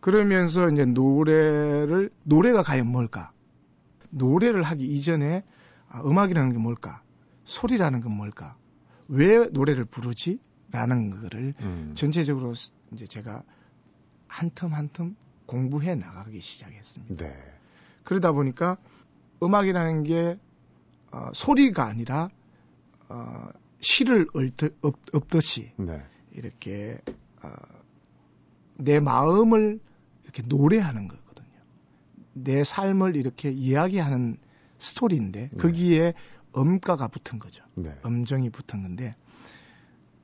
그러면서 0.00 0.68
이제 0.68 0.84
노래를 0.84 2.10
노래가 2.22 2.62
과연 2.62 2.86
뭘까? 2.86 3.32
노래를 4.10 4.62
하기 4.62 4.84
이전에 4.86 5.42
아, 5.88 6.02
음악이라는 6.02 6.52
게 6.52 6.58
뭘까? 6.58 7.02
소리라는 7.44 8.00
건 8.00 8.12
뭘까? 8.12 8.56
왜 9.08 9.46
노래를 9.46 9.84
부르지? 9.84 10.38
라는 10.70 11.10
거를 11.10 11.54
음. 11.60 11.92
전체적으로 11.94 12.52
이제 12.92 13.06
제가 13.06 13.42
한 14.26 14.50
텀 14.50 14.72
한 14.72 14.88
텀 14.90 15.14
공부해 15.46 15.94
나가기 15.94 16.40
시작했습니다. 16.42 17.24
네. 17.24 17.34
그러다 18.04 18.32
보니까 18.32 18.76
음악이라는 19.42 20.02
게 20.02 20.38
어, 21.10 21.30
소리가 21.32 21.86
아니라 21.86 22.28
어, 23.08 23.48
시를 23.80 24.26
읊듯, 24.34 24.78
읊듯이 25.14 25.72
네. 25.76 26.02
이렇게 26.32 26.98
어, 27.42 27.50
내 28.76 29.00
마음을 29.00 29.80
이렇게 30.24 30.42
노래하는 30.46 31.08
거거든요. 31.08 31.48
내 32.34 32.64
삶을 32.64 33.16
이렇게 33.16 33.50
이야기하는 33.50 34.36
스토리인데 34.78 35.50
네. 35.52 35.56
거기에 35.56 36.14
음가가 36.56 37.08
붙은 37.08 37.38
거죠. 37.38 37.64
네. 37.74 37.96
음정이 38.04 38.50
붙은 38.50 38.82
건데 38.82 39.14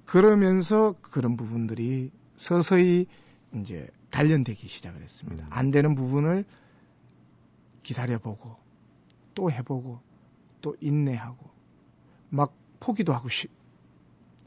그러면서 0.04 0.94
그런 1.00 1.36
부분들이 1.36 2.10
서서히 2.36 3.06
이제 3.54 3.88
단련되기 4.10 4.68
시작을 4.68 5.02
했습니다. 5.02 5.44
음. 5.44 5.50
안 5.50 5.70
되는 5.70 5.94
부분을 5.94 6.44
기다려보고 7.82 8.56
또 9.34 9.50
해보고 9.50 10.00
또 10.64 10.74
인내하고 10.80 11.50
막 12.30 12.56
포기도 12.80 13.12
하고 13.12 13.28
싶 13.28 13.50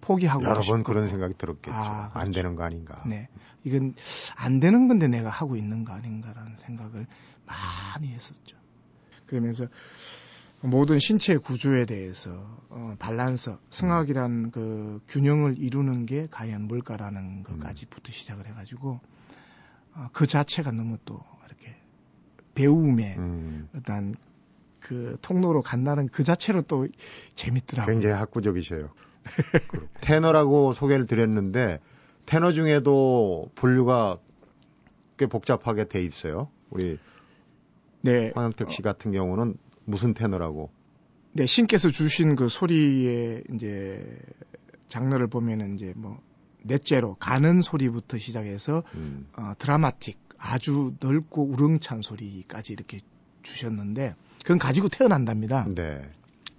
포기하고 0.01 0.43
여러 0.43 0.61
번 0.61 0.81
그런 0.81 1.07
생각이 1.07 1.35
들었겠죠. 1.37 1.71
아, 1.71 2.09
그렇죠. 2.09 2.19
안 2.19 2.31
되는 2.31 2.55
거 2.55 2.63
아닌가. 2.63 3.03
네. 3.05 3.29
이건 3.63 3.93
안 4.35 4.59
되는 4.59 4.87
건데 4.87 5.07
내가 5.07 5.29
하고 5.29 5.55
있는 5.55 5.85
거 5.85 5.93
아닌가라는 5.93 6.55
생각을 6.57 7.05
많이 7.45 8.07
했었죠. 8.13 8.57
그러면서 9.27 9.67
모든 10.61 10.97
신체 10.97 11.37
구조에 11.37 11.85
대해서 11.85 12.31
어, 12.69 12.95
밸런스, 12.97 13.55
승학이란 13.69 14.49
그 14.49 14.99
균형을 15.07 15.59
이루는 15.59 16.07
게 16.07 16.27
과연 16.31 16.63
뭘까라는 16.67 17.43
것까지부터 17.43 18.11
시작을 18.11 18.47
해가지고 18.47 18.99
어, 19.93 20.09
그 20.13 20.25
자체가 20.25 20.71
너무 20.71 20.97
또 21.05 21.21
이렇게 21.45 21.75
배움의 22.55 23.17
음. 23.17 23.69
어떤 23.75 24.15
그 24.87 25.17
통로로 25.21 25.61
간다는 25.61 26.07
그 26.07 26.23
자체로 26.23 26.61
또 26.61 26.87
재밌더라고요. 27.35 27.93
굉장히 27.93 28.15
학구적이셔요. 28.15 28.89
테너라고 30.01 30.71
소개를 30.71 31.05
드렸는데 31.05 31.79
테너 32.25 32.53
중에도 32.53 33.49
분류가 33.55 34.19
꽤 35.17 35.25
복잡하게 35.25 35.85
돼 35.89 36.03
있어요. 36.03 36.49
우리 36.69 36.97
네. 38.01 38.31
황영택 38.35 38.71
씨 38.71 38.81
같은 38.81 39.11
경우는 39.11 39.57
무슨 39.83 40.13
테너라고? 40.13 40.71
네, 41.33 41.45
신께서 41.45 41.89
주신 41.89 42.35
그 42.35 42.47
소리의 42.47 43.43
이제 43.53 44.05
장르를 44.87 45.27
보면은 45.27 45.75
이제 45.75 45.93
뭐 45.95 46.19
넷째로 46.63 47.15
가는 47.15 47.61
소리부터 47.61 48.17
시작해서 48.17 48.83
음. 48.95 49.27
어, 49.35 49.53
드라마틱 49.59 50.17
아주 50.37 50.93
넓고 50.99 51.43
우렁찬 51.43 52.01
소리까지 52.01 52.73
이렇게 52.73 53.01
주셨는데 53.41 54.15
그건 54.41 54.57
가지고 54.59 54.89
태어난답니다. 54.89 55.65
네. 55.73 56.01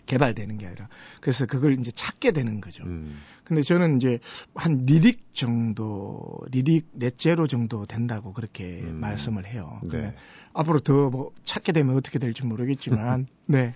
개발되는 0.07 0.57
게 0.57 0.67
아니라 0.67 0.89
그래서 1.21 1.45
그걸 1.47 1.79
이제 1.79 1.91
찾게 1.91 2.33
되는 2.33 2.61
거죠. 2.63 2.83
음. 2.85 3.21
근데 3.45 3.61
저는 3.63 3.99
이제 3.99 4.21
한 4.55 4.79
lyric 4.87 5.35
정도 5.35 6.39
lyric 6.51 6.89
leggero 6.93 7.47
정도 7.47 7.85
된다고 7.85 8.33
그렇게 8.33 8.81
음. 8.83 8.97
말씀을 9.01 9.47
해요. 9.47 9.81
네. 9.85 10.15
앞으로 10.55 10.81
더 10.81 11.11
뭐 11.11 11.33
찾게 11.45 11.73
되면 11.73 11.95
어떻게 11.95 12.19
될지 12.19 12.45
모르겠지만 12.45 13.27
네. 13.47 13.75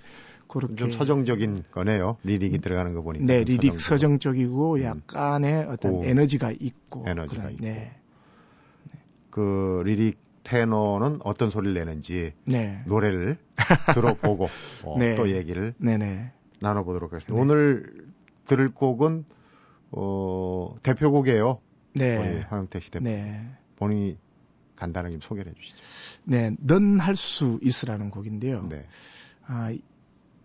그렇게 0.49 0.75
좀 0.75 0.91
서정적인 0.91 1.65
거네요. 1.71 2.17
lyric이 2.25 2.59
들어가는 2.59 2.93
거 2.95 3.03
보니까. 3.03 3.25
네, 3.25 3.45
lyric 3.45 3.81
서정적이고 3.81 4.75
음. 4.77 4.83
약간의 4.83 5.65
어떤 5.65 5.93
고 5.93 6.05
에너지가 6.05 6.53
있고 6.59 7.05
에너지가 7.07 7.43
그런, 7.43 7.53
있고. 7.55 7.65
네. 7.65 7.93
그 9.31 9.83
리릭 9.87 10.19
테너는 10.45 11.21
어떤 11.25 11.51
소리를 11.51 11.75
내는지 11.75 12.33
네. 12.45 12.83
노래를 12.87 13.39
들어보고 13.95 14.49
어, 14.85 14.99
네. 14.99 15.15
또 15.15 15.31
얘기를 15.31 15.75
네네. 15.79 16.33
나눠보도록 16.61 17.13
하겠습니다. 17.13 17.35
네. 17.35 17.41
오늘 17.41 18.07
들을 18.47 18.73
곡은 18.73 19.25
어, 19.93 20.75
대표곡이에요. 20.83 21.61
네. 21.95 22.17
우리 22.17 22.41
황영택 22.41 22.83
씨 22.83 22.91
대표. 22.91 23.05
네. 23.05 23.47
본인이 23.77 24.19
간단하게 24.77 25.19
소개를 25.21 25.53
해주시죠. 25.53 25.77
네, 26.25 26.51
넌 26.59 26.99
할 26.99 27.15
수 27.15 27.59
있으라는 27.63 28.11
곡인데요. 28.11 28.67
네. 28.69 28.87
아, 29.47 29.73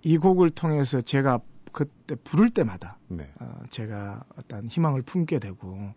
이 0.03 0.17
곡을 0.17 0.49
통해서 0.51 1.01
제가 1.01 1.39
그때 1.71 2.15
부를 2.15 2.49
때마다 2.49 2.97
네. 3.07 3.31
어, 3.39 3.61
제가 3.69 4.23
어떤 4.37 4.67
희망을 4.67 5.01
품게 5.01 5.39
되고 5.39 5.93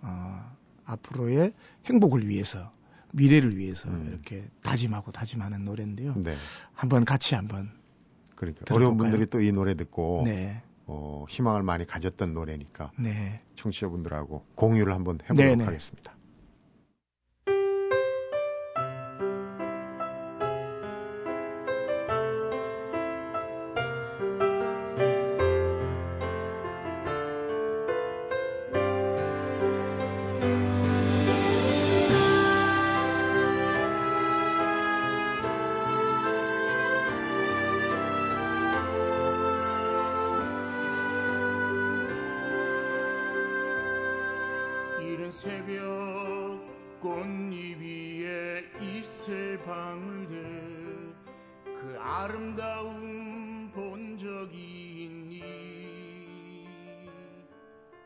어, 0.00 0.56
앞으로의 0.84 1.52
행복을 1.86 2.28
위해서 2.28 2.72
미래를 3.12 3.56
위해서 3.56 3.88
음. 3.88 4.06
이렇게 4.08 4.48
다짐하고 4.62 5.12
다짐하는 5.12 5.64
노래인데요. 5.64 6.14
네. 6.16 6.34
한번 6.74 7.04
같이 7.04 7.34
한번 7.34 7.70
그러니까 8.34 8.64
들어볼까요? 8.64 8.76
어려운 8.76 8.96
분들이 8.96 9.26
또 9.26 9.40
이 9.40 9.52
노래 9.52 9.74
듣고 9.74 10.22
네. 10.26 10.62
어, 10.86 11.24
희망을 11.28 11.62
많이 11.62 11.86
가졌던 11.86 12.34
노래니까 12.34 12.90
네. 12.98 13.40
청취자분들하고 13.56 14.44
공유를 14.56 14.92
한번 14.92 15.18
해보도록 15.22 15.36
네네. 15.52 15.64
하겠습니다. 15.64 16.14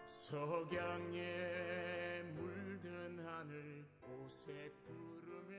석양에 0.06 1.20
물든 2.36 3.18
하늘 3.26 3.84
오색 4.02 4.72
구름에 4.86 5.56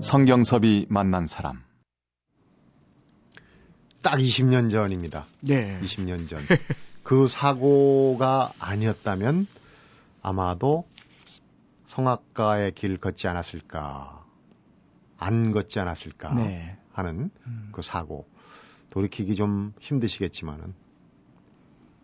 성경섭이 0.00 0.86
만난 0.88 1.26
사람. 1.26 1.64
딱 4.00 4.16
20년 4.18 4.70
전입니다. 4.70 5.26
네. 5.40 5.80
20년 5.80 6.28
전. 6.28 6.44
그 7.02 7.26
사고가 7.26 8.52
아니었다면 8.60 9.48
아마도 10.22 10.86
성악가의 11.94 12.72
길 12.72 12.96
걷지 12.96 13.28
않았을까, 13.28 14.24
안 15.16 15.52
걷지 15.52 15.78
않았을까 15.78 16.34
네. 16.34 16.76
하는 16.92 17.30
음. 17.46 17.68
그 17.72 17.82
사고. 17.82 18.26
돌이키기 18.90 19.34
좀 19.34 19.72
힘드시겠지만은 19.80 20.72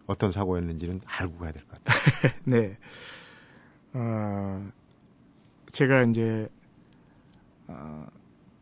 어떤 0.06 0.32
사고였는지는 0.32 1.00
알고 1.06 1.38
가야 1.38 1.52
될 1.52 1.64
것 1.64 1.84
같아요. 1.84 2.32
네. 2.44 2.76
어, 3.92 4.70
제가 5.72 6.02
이제 6.04 6.48
어, 7.68 8.06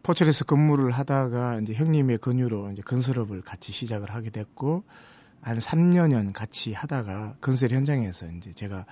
포철에서 0.03 0.45
근무를 0.45 0.91
하다가 0.91 1.61
이제 1.61 1.73
형님의 1.73 2.19
근유로 2.19 2.71
이제 2.73 2.83
건설업을 2.83 3.41
같이 3.43 3.73
시작을 3.73 4.15
하게 4.15 4.29
됐고 4.31 4.85
한 5.41 5.59
3년연 5.59 6.33
같이 6.35 6.73
하다가 6.75 7.37
건설 7.41 7.71
현장에서 7.71 8.27
이제 8.27 8.53
제가 8.53 8.85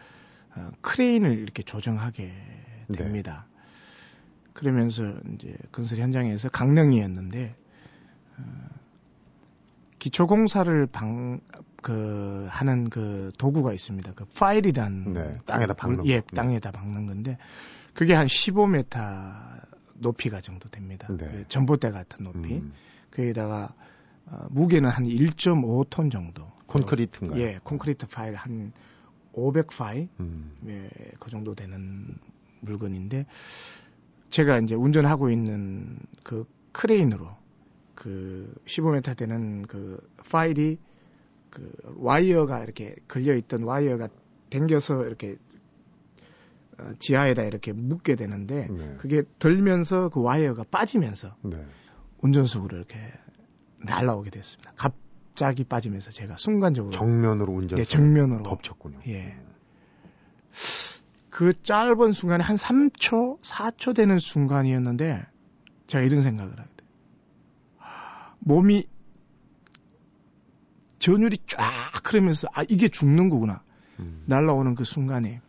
어, 0.56 0.70
크레인을 0.80 1.38
이렇게 1.38 1.62
조정하게 1.62 2.32
됩니다. 2.96 3.46
네. 3.52 3.56
그러면서 4.52 5.02
이제 5.34 5.54
건설 5.70 5.98
현장에서 5.98 6.48
강릉이었는데 6.48 7.54
어, 8.38 8.42
기초 9.98 10.26
공사를 10.26 10.86
방, 10.86 11.40
그, 11.82 12.46
하는 12.48 12.88
그 12.90 13.32
도구가 13.38 13.72
있습니다. 13.72 14.12
그 14.14 14.24
파일이란. 14.36 15.12
네, 15.12 15.32
땅에다 15.46 15.74
박는. 15.74 16.06
예, 16.06 16.20
땅에다 16.20 16.70
박는 16.70 17.06
건데, 17.06 17.38
그게 17.92 18.14
한 18.14 18.26
15m 18.26 19.66
높이가 19.94 20.40
정도 20.40 20.68
됩니다. 20.68 21.08
네. 21.10 21.26
그 21.26 21.44
전봇대 21.48 21.90
같은 21.90 22.24
높이. 22.24 22.54
음. 22.56 22.72
거기다가 23.10 23.74
어, 24.26 24.46
무게는 24.50 24.90
한 24.90 25.04
1.5톤 25.04 26.10
정도. 26.10 26.50
콘크리트인가요? 26.66 27.40
예, 27.40 27.58
콘크리트 27.62 28.06
파일 28.08 28.34
한 28.34 28.72
500파일, 29.36 30.08
음. 30.18 30.56
예, 30.66 30.88
그 31.20 31.30
정도 31.30 31.54
되는 31.54 32.06
물건인데 32.60 33.26
제가 34.30 34.58
이제 34.58 34.74
운전하고 34.74 35.30
있는 35.30 35.98
그 36.22 36.46
크레인으로 36.72 37.28
그 37.94 38.54
15m 38.66 39.16
되는 39.16 39.62
그 39.66 39.98
파일이 40.30 40.78
그 41.50 41.72
와이어가 41.96 42.64
이렇게 42.64 42.96
걸려 43.08 43.34
있던 43.34 43.62
와이어가 43.62 44.08
당겨서 44.50 45.04
이렇게 45.06 45.36
어, 46.78 46.90
지하에다 46.98 47.44
이렇게 47.44 47.72
묶게 47.72 48.16
되는데 48.16 48.68
네. 48.68 48.96
그게 48.98 49.22
들면서 49.38 50.10
그 50.10 50.20
와이어가 50.20 50.64
빠지면서 50.70 51.34
네. 51.42 51.64
운전석으로 52.18 52.76
이렇게 52.76 52.98
날라오게 53.78 54.30
됐습니다. 54.30 54.72
갑 54.76 54.94
자기 55.36 55.64
빠지면서 55.64 56.10
제가 56.10 56.36
순간적으로 56.36 56.92
정면으로 56.92 57.52
운전 57.52 57.76
네, 57.76 57.84
정면으로 57.84 58.42
덮쳤군요. 58.42 59.00
예. 59.06 59.36
그 61.30 61.52
짧은 61.62 62.12
순간에 62.12 62.42
한 62.42 62.56
3초, 62.56 63.40
4초 63.42 63.94
되는 63.94 64.18
순간이었는데 64.18 65.26
제가 65.86 66.02
이런 66.02 66.22
생각을 66.22 66.52
하게 66.52 66.70
돼요. 66.76 66.88
몸이 68.38 68.88
전율이 70.98 71.38
쫙 71.46 71.60
흐르면서 72.04 72.48
아 72.52 72.64
이게 72.68 72.88
죽는 72.88 73.28
거구나. 73.28 73.62
음. 73.98 74.24
날라오는 74.26 74.74
그 74.74 74.84
순간에 74.84 75.40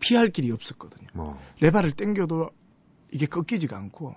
피할 0.00 0.30
길이 0.30 0.50
없었거든요. 0.50 1.08
어. 1.14 1.40
레바를 1.60 1.92
당겨도 1.92 2.50
이게 3.12 3.26
꺾이지가 3.26 3.76
않고 3.76 4.14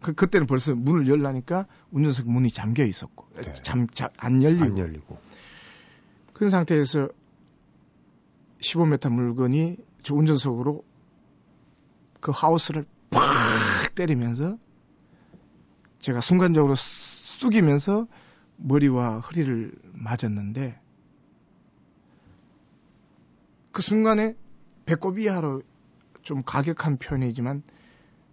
그, 0.00 0.12
그때는 0.12 0.46
벌써 0.46 0.74
문을 0.74 1.08
열라니까 1.08 1.66
운전석 1.90 2.28
문이 2.28 2.50
잠겨 2.50 2.84
있었고 2.84 3.26
네. 3.36 3.52
잠, 3.62 3.86
잠, 3.88 4.08
안 4.16 4.42
열리고. 4.42 4.64
안 4.64 4.78
열리고. 4.78 5.18
그런 6.32 6.50
상태에서 6.50 7.08
15m 8.60 9.10
물건이 9.10 9.76
저 10.02 10.14
운전석으로 10.14 10.84
그 12.20 12.32
하우스를 12.34 12.84
팍 13.10 13.94
때리면서 13.94 14.58
제가 16.00 16.20
순간적으로 16.20 16.74
쑥이면서 16.76 18.06
머리와 18.56 19.20
허리를 19.20 19.72
맞았는데 19.92 20.80
그 23.72 23.82
순간에 23.82 24.34
배꼽 24.86 25.18
이하로 25.18 25.62
좀 26.22 26.42
가격한 26.42 26.98
표현이지만 26.98 27.62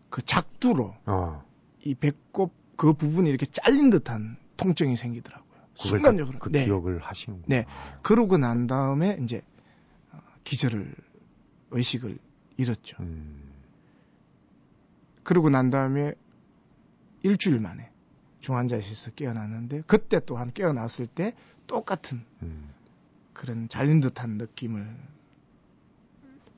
그 0.09 0.21
작두로 0.21 0.95
어. 1.05 1.44
이 1.85 1.93
배꼽 1.95 2.51
그 2.75 2.93
부분이 2.93 3.29
이렇게 3.29 3.45
잘린 3.45 3.89
듯한 3.89 4.37
통증이 4.57 4.97
생기더라고요. 4.97 5.45
순간적으로. 5.75 6.39
그, 6.39 6.49
그 6.49 6.57
네. 6.57 6.65
기억을 6.65 6.99
하시는군요. 6.99 7.47
네. 7.47 7.65
그러고 8.01 8.37
난 8.37 8.67
다음에 8.67 9.17
이제 9.21 9.41
어, 10.11 10.19
기절을 10.43 10.93
의식을 11.71 12.17
잃었죠. 12.57 12.97
음. 13.01 13.51
그러고 15.23 15.49
난 15.49 15.69
다음에 15.69 16.13
일주일 17.23 17.59
만에 17.59 17.89
중환자실에서 18.41 19.11
깨어났는데 19.11 19.83
그때 19.87 20.19
또한 20.25 20.51
깨어났을 20.51 21.07
때 21.07 21.33
똑같은 21.67 22.23
음. 22.41 22.69
그런 23.33 23.67
잘린 23.69 24.01
듯한 24.01 24.37
느낌을 24.37 24.95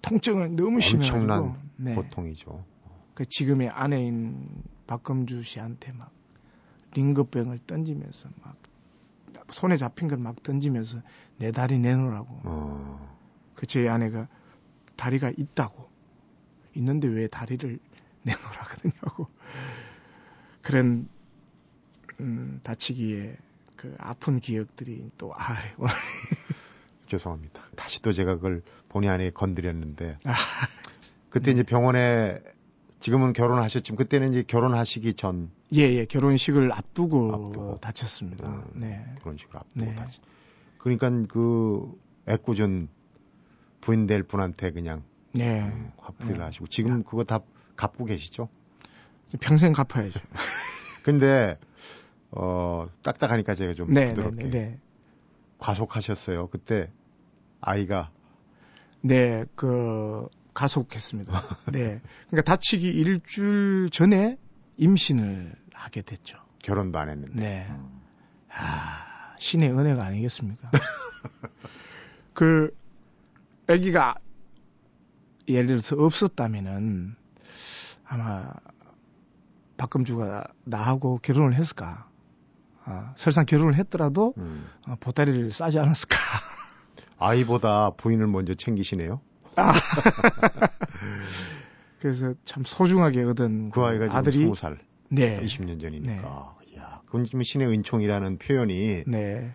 통증을 0.02 0.56
너무 0.56 0.80
심해가지고 0.80 1.56
네. 1.78 1.96
고통이죠. 1.96 2.64
그 3.14 3.26
지금의 3.26 3.70
아내인 3.70 4.64
박금주 4.88 5.44
씨한테 5.44 5.92
막 5.92 6.12
링거병을 6.94 7.60
던지면서 7.68 8.30
막 8.44 8.58
손에 9.52 9.78
잡힌 9.78 10.08
걸 10.08 10.20
막 10.20 10.42
던지면서 10.44 11.02
내 11.38 11.52
다리 11.52 11.80
내놓으라고. 11.80 12.42
어. 12.44 13.18
그제 13.56 13.88
아내가 13.90 14.28
다리가 14.96 15.32
있다고 15.36 15.90
있는데 16.76 17.08
왜 17.08 17.28
다리를 17.28 17.80
내놓으라 18.24 18.64
그러냐고 18.64 19.28
그런 20.62 21.08
음, 22.20 22.60
다치기에 22.64 23.38
그 23.76 23.96
아픈 24.00 24.40
기억들이 24.40 25.10
또 25.18 25.34
아이 25.36 25.64
죄송합니다. 27.08 27.62
다시 27.76 28.02
또 28.02 28.12
제가 28.12 28.36
그걸 28.36 28.64
본의 28.90 29.10
아니게 29.10 29.32
건드렸는데 29.32 30.18
아. 30.26 30.34
그때 31.30 31.52
이제 31.52 31.64
병원에 31.64 32.42
지금은 33.00 33.34
결혼하셨지만 33.34 33.98
그때는 33.98 34.32
이제 34.32 34.44
결혼하시기 34.44 35.14
전 35.14 35.52
예예 35.74 35.96
예, 35.96 36.06
결혼식을 36.06 36.72
앞두고, 36.72 37.34
앞두고. 37.34 37.78
다쳤습니다. 37.80 38.48
음, 38.48 38.64
네 38.74 39.06
결혼식을 39.22 39.56
앞두고 39.56 39.86
네. 39.86 39.96
다치. 39.96 40.20
그러니까 40.78 41.10
그 41.28 41.92
애꿎은 42.28 42.90
부인 43.82 44.08
될 44.08 44.24
분한테 44.24 44.72
그냥 44.72 45.04
네. 45.34 45.62
음, 45.62 45.92
화풀이를 45.98 46.38
네. 46.38 46.44
하시고 46.44 46.68
지금 46.68 47.04
그거 47.04 47.24
다 47.24 47.40
갚고 47.76 48.06
계시죠? 48.06 48.50
평생 49.40 49.74
갚아야죠. 49.74 50.20
근데 51.04 51.58
어 52.32 52.88
딱딱하니까 53.04 53.56
제가 53.56 53.74
좀 53.74 53.94
네, 53.94 54.10
부드럽게 54.10 54.44
네, 54.46 54.50
네, 54.50 54.80
과속하셨어요. 55.60 56.48
그때 56.48 56.90
아이가 57.62 58.12
네, 59.02 59.46
그 59.56 60.28
가속했습니다. 60.58 61.32
네. 61.72 62.02
그러니까 62.28 62.42
다치기 62.42 62.88
일주일 62.88 63.92
전에 63.92 64.40
임신을 64.78 65.54
하게 65.72 66.02
됐죠. 66.02 66.40
결혼도 66.64 66.98
안 66.98 67.10
했는데. 67.10 67.40
네. 67.40 67.68
음. 67.70 68.02
아, 68.50 69.36
신의 69.38 69.70
은혜가 69.70 70.04
아니겠습니까? 70.04 70.72
그 72.34 72.76
아기가 73.68 74.16
예를 75.48 75.68
들어서 75.68 75.96
없었다면은 75.96 77.16
아마 78.06 78.52
박금주가 79.78 80.48
나하고 80.64 81.20
결혼을 81.22 81.54
했을까? 81.54 82.10
어, 82.88 83.14
설상 83.16 83.46
결혼을 83.46 83.76
했더라도 83.76 84.34
음. 84.38 84.66
어, 84.88 84.96
보따리를 85.00 85.52
싸지 85.52 85.78
않았을까? 85.78 86.18
아이보다 87.20 87.92
부인을 87.92 88.26
먼저 88.26 88.56
챙기시네요. 88.56 89.22
아. 89.58 89.74
그래서 92.00 92.34
참 92.46 92.64
소중하게 92.64 93.24
얻은 93.24 93.72
그 93.72 93.82
아이가 93.82 94.16
아들이 94.16 94.46
20살. 94.46 94.78
네. 95.10 95.40
20년 95.42 95.82
전이니까. 95.82 96.56
네. 96.66 96.78
야, 96.78 97.02
그건 97.06 97.26
지금 97.26 97.44
신의 97.44 97.68
은총이라는 97.68 98.38
표현이 98.38 99.04
네. 99.08 99.54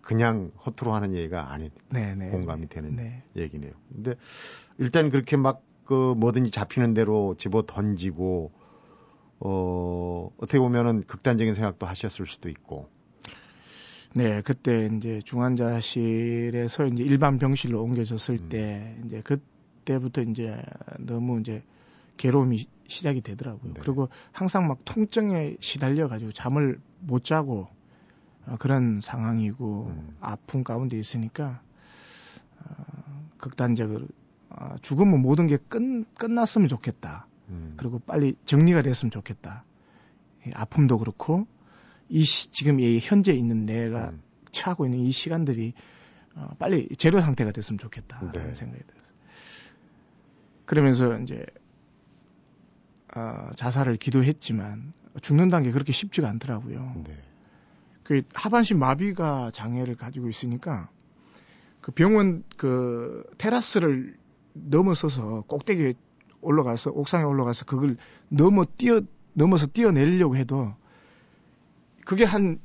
그냥 0.00 0.50
허투루 0.64 0.94
하는 0.94 1.14
얘기가 1.14 1.52
아니 1.52 1.70
네, 1.90 2.14
네, 2.14 2.30
공감이 2.30 2.68
되는 2.68 2.96
네. 2.96 3.22
얘기네요. 3.36 3.72
근데 3.92 4.14
일단 4.78 5.10
그렇게 5.10 5.36
막 5.36 5.62
그 5.90 6.14
뭐든지 6.16 6.52
잡히는 6.52 6.94
대로 6.94 7.34
집어 7.36 7.64
던지고 7.66 8.52
어 9.40 10.30
어떻게 10.36 10.60
보면은 10.60 11.02
극단적인 11.02 11.56
생각도 11.56 11.84
하셨을 11.84 12.28
수도 12.28 12.48
있고 12.48 12.88
네, 14.14 14.42
그때 14.42 14.90
이제 14.96 15.20
중환자실에서 15.24 16.86
이제 16.86 17.04
일반 17.04 17.36
병실로 17.38 17.82
옮겨졌을 17.82 18.38
음. 18.40 18.48
때 18.48 18.96
이제 19.04 19.22
그때부터 19.22 20.22
이제 20.22 20.60
너무 20.98 21.40
이제 21.40 21.62
괴로움이 22.16 22.66
시작이 22.88 23.20
되더라고요. 23.20 23.74
네. 23.74 23.80
그리고 23.80 24.08
항상 24.32 24.66
막 24.66 24.78
통증에 24.84 25.56
시달려 25.60 26.08
가지고 26.08 26.32
잠을 26.32 26.80
못 27.00 27.24
자고 27.24 27.68
어, 28.46 28.56
그런 28.58 29.00
상황이고 29.00 29.86
음. 29.94 30.16
아픔 30.20 30.64
가운데 30.64 30.98
있으니까 30.98 31.62
어, 32.58 33.28
극단적으로 33.38 34.06
어, 34.50 34.74
죽으면 34.82 35.22
모든 35.22 35.46
게 35.46 35.56
끝, 35.56 35.80
끝났으면 36.14 36.68
좋겠다. 36.68 37.26
음. 37.48 37.74
그리고 37.76 38.00
빨리 38.00 38.34
정리가 38.44 38.82
됐으면 38.82 39.12
좋겠다. 39.12 39.64
아픔도 40.54 40.98
그렇고 40.98 41.46
이 42.10 42.24
시, 42.24 42.50
지금 42.50 42.80
이 42.80 42.98
현재 43.00 43.32
있는 43.32 43.64
내가 43.64 44.10
음. 44.10 44.22
처하고 44.50 44.84
있는 44.84 44.98
이 44.98 45.12
시간들이 45.12 45.72
어, 46.34 46.50
빨리 46.58 46.88
제로 46.98 47.20
상태가 47.20 47.52
됐으면 47.52 47.78
좋겠다라는 47.78 48.32
네. 48.32 48.54
생각이 48.54 48.82
들었어요. 48.84 49.10
그러면서 50.66 51.18
이제 51.20 51.46
어, 53.14 53.50
자살을 53.56 53.96
기도했지만 53.96 54.92
죽는다는 55.22 55.64
게 55.64 55.72
그렇게 55.72 55.92
쉽지가 55.92 56.28
않더라고요. 56.28 57.02
네. 57.06 57.16
그 58.02 58.22
하반신 58.34 58.78
마비가 58.78 59.50
장애를 59.52 59.96
가지고 59.96 60.28
있으니까 60.28 60.90
그 61.80 61.92
병원 61.92 62.42
그 62.56 63.24
테라스를 63.38 64.16
넘어서서 64.52 65.44
꼭대기에 65.46 65.94
올라가서 66.40 66.90
옥상에 66.90 67.24
올라가서 67.24 67.66
그걸 67.66 67.96
넘어 68.28 68.64
뛰어 68.64 69.00
넘어서 69.32 69.66
뛰어내리려고 69.66 70.36
해도 70.36 70.74
그게 72.10 72.24
한 72.24 72.58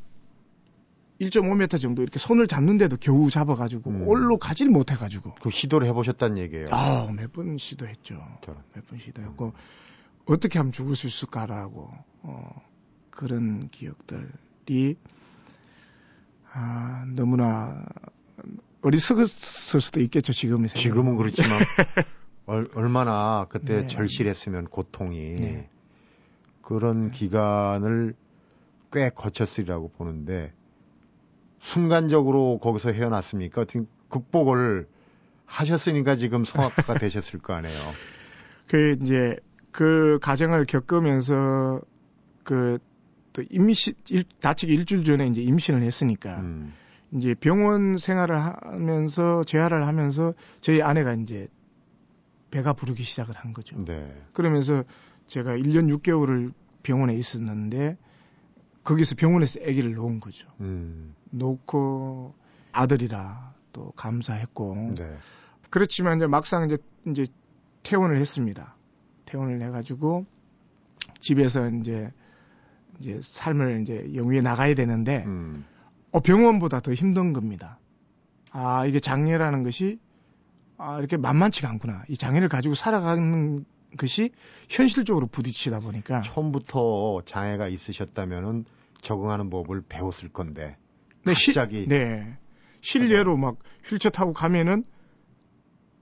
1.5m 1.21 1.79
정도 1.79 2.01
이렇게 2.01 2.17
손을 2.17 2.47
잡는데도 2.47 2.97
겨우 2.97 3.29
잡아가지고 3.29 3.91
음. 3.91 4.07
올로 4.07 4.39
가질 4.39 4.69
못해가지고 4.69 5.35
그 5.39 5.51
시도를 5.51 5.85
해보셨다는 5.87 6.39
얘기예요. 6.39 6.65
아 6.71 7.05
몇 7.11 7.31
번 7.31 7.59
시도했죠. 7.59 8.15
몇 8.73 8.85
번 8.87 8.97
시도했고 8.97 9.45
음. 9.45 9.51
어떻게 10.25 10.57
하면 10.57 10.71
죽을 10.71 10.95
수 10.95 11.05
있을까라고 11.05 11.91
어, 12.23 12.61
그런 13.11 13.69
기억들이 13.69 14.97
아, 16.51 17.05
너무나 17.15 17.85
어리석었을 18.81 19.79
수도 19.79 20.01
있겠죠 20.01 20.33
지금의 20.33 20.69
지금은 20.69 21.17
그렇지만 21.17 21.59
얼, 22.47 22.67
얼마나 22.73 23.45
그때 23.47 23.81
네. 23.81 23.87
절실했으면 23.87 24.65
고통이 24.69 25.35
네. 25.35 25.69
그런 26.63 27.11
기간을 27.11 28.15
꽤 28.95 29.09
거쳤으리라고 29.09 29.89
보는데 29.89 30.53
순간적으로 31.59 32.59
거기서 32.59 32.91
헤어났습니까? 32.91 33.65
지금 33.65 33.87
극복을 34.09 34.87
하셨으니까 35.45 36.15
지금 36.15 36.45
성악가가 36.45 36.97
되셨을 36.99 37.39
거 37.39 37.53
아니에요. 37.53 37.79
그 38.67 38.97
이제 39.01 39.35
그 39.71 40.17
과정을 40.21 40.65
겪으면서 40.65 41.81
그 42.43 42.79
또 43.35 43.43
임신 43.49 43.93
일, 44.09 44.23
다치기 44.39 44.73
일주일 44.73 45.03
전에 45.03 45.27
이제 45.27 45.41
임신을 45.41 45.81
했으니까 45.81 46.39
음. 46.39 46.73
이제 47.11 47.33
병원 47.33 47.97
생활을 47.97 48.39
하면서 48.39 49.43
재활을 49.43 49.85
하면서 49.85 50.33
저희 50.61 50.81
아내가 50.81 51.13
이제 51.13 51.49
배가 52.49 52.71
부르기 52.71 53.03
시작을 53.03 53.35
한 53.35 53.51
거죠. 53.51 53.83
네. 53.83 54.09
그러면서 54.31 54.85
제가 55.27 55.51
1년 55.51 55.93
6개월을 55.97 56.53
병원에 56.81 57.13
있었는데 57.15 57.97
거기서 58.85 59.15
병원에서 59.15 59.59
아기를 59.59 59.95
놓은 59.95 60.21
거죠. 60.21 60.47
음. 60.61 61.15
놓고 61.31 62.33
아들이라 62.71 63.53
또 63.73 63.91
감사했고. 63.91 64.93
네. 64.97 65.17
그렇지만 65.69 66.17
이제 66.17 66.27
막상 66.27 66.65
이제 66.65 66.77
이제 67.07 67.25
퇴원을 67.83 68.17
했습니다. 68.17 68.75
퇴원을 69.25 69.61
해가지고 69.61 70.25
집에서 71.19 71.67
이제 71.69 72.11
이제 72.99 73.19
삶을 73.21 73.81
이제 73.81 74.11
영위에 74.15 74.41
나가야 74.41 74.75
되는데 74.75 75.23
음. 75.25 75.65
어, 76.11 76.21
병원보다 76.21 76.79
더 76.79 76.93
힘든 76.93 77.33
겁니다. 77.33 77.79
아 78.51 78.85
이게 78.85 78.99
장애라는 78.99 79.63
것이 79.63 79.99
아 80.77 80.99
이렇게 80.99 81.17
만만치가 81.17 81.67
않구나. 81.69 82.05
이 82.07 82.15
장애를 82.15 82.49
가지고 82.49 82.75
살아가는 82.75 83.65
것이 83.97 84.29
현실적으로 84.69 85.25
부딪히다 85.27 85.79
보니까 85.79 86.21
처음부터 86.21 87.23
장애가 87.25 87.67
있으셨다면은 87.67 88.65
적응하는 89.05 89.49
법을 89.49 89.83
배웠을 89.87 90.29
건데 90.29 90.77
네, 91.23 91.33
갑자기 91.33 91.83
시, 91.83 91.87
네 91.87 92.37
실례로 92.81 93.37
막 93.37 93.57
휠체어 93.85 94.11
타고 94.11 94.33
가면은 94.33 94.83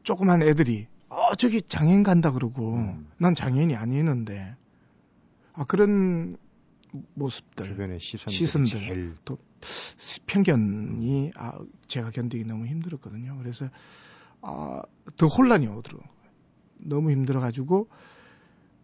조그만 0.03 0.41
애들이 0.41 0.87
어 1.09 1.35
저기 1.35 1.61
장애인 1.61 2.03
간다 2.03 2.31
그러고 2.31 2.75
음. 2.75 3.07
난 3.17 3.35
장애인이 3.35 3.75
아니는데 3.75 4.55
아 5.53 5.65
그런 5.65 6.37
모습들 7.13 7.65
주변의 7.65 7.99
시선들, 7.99 8.33
시선들 8.33 8.79
제일... 8.79 9.15
또 9.25 9.37
편견이 10.25 11.31
아 11.35 11.59
제가 11.87 12.11
견디기 12.11 12.45
너무 12.45 12.65
힘들었거든요. 12.67 13.37
그래서 13.37 13.69
아더 14.41 15.27
혼란이 15.27 15.67
오더라고요. 15.67 16.07
너무 16.77 17.11
힘들어 17.11 17.39
가지고 17.39 17.87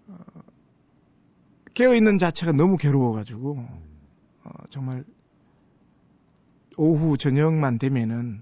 어, 0.08 0.18
깨어 1.74 1.96
있는 1.96 2.18
자체가 2.18 2.54
너무 2.54 2.78
괴로워 2.78 3.14
가지고 3.14 3.58
어, 3.60 3.89
정말 4.70 5.04
오후 6.78 7.18
저녁만 7.18 7.80
되면은 7.80 8.42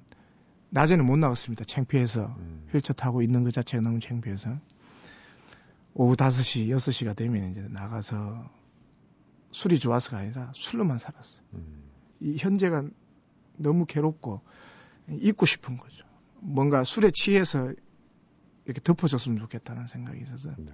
낮에는 0.70 1.06
못 1.06 1.18
나갔습니다. 1.18 1.64
창피해서 1.66 2.36
음. 2.38 2.68
휠체어 2.72 2.94
타고 2.94 3.22
있는 3.22 3.44
것 3.44 3.54
자체가 3.54 3.82
너무 3.82 4.00
창피해서 4.00 4.60
오후 5.94 6.16
5시, 6.16 6.68
6시가 6.68 7.16
되면 7.16 7.52
이제 7.52 7.62
나가서 7.70 8.50
술이 9.52 9.80
좋아서가 9.80 10.18
아니라 10.18 10.52
술로만 10.54 11.00
살았어요. 11.00 11.44
음. 11.54 11.84
이 12.20 12.36
현재가 12.38 12.84
너무 13.56 13.86
괴롭고 13.86 14.42
잊고 15.10 15.46
싶은 15.46 15.78
거죠. 15.78 16.06
뭔가 16.40 16.84
술에 16.84 17.10
취해서 17.12 17.74
이렇게 18.66 18.82
덮어줬으면 18.82 19.40
좋겠다는 19.40 19.88
생각이 19.88 20.22
있어서 20.22 20.54
네. 20.58 20.74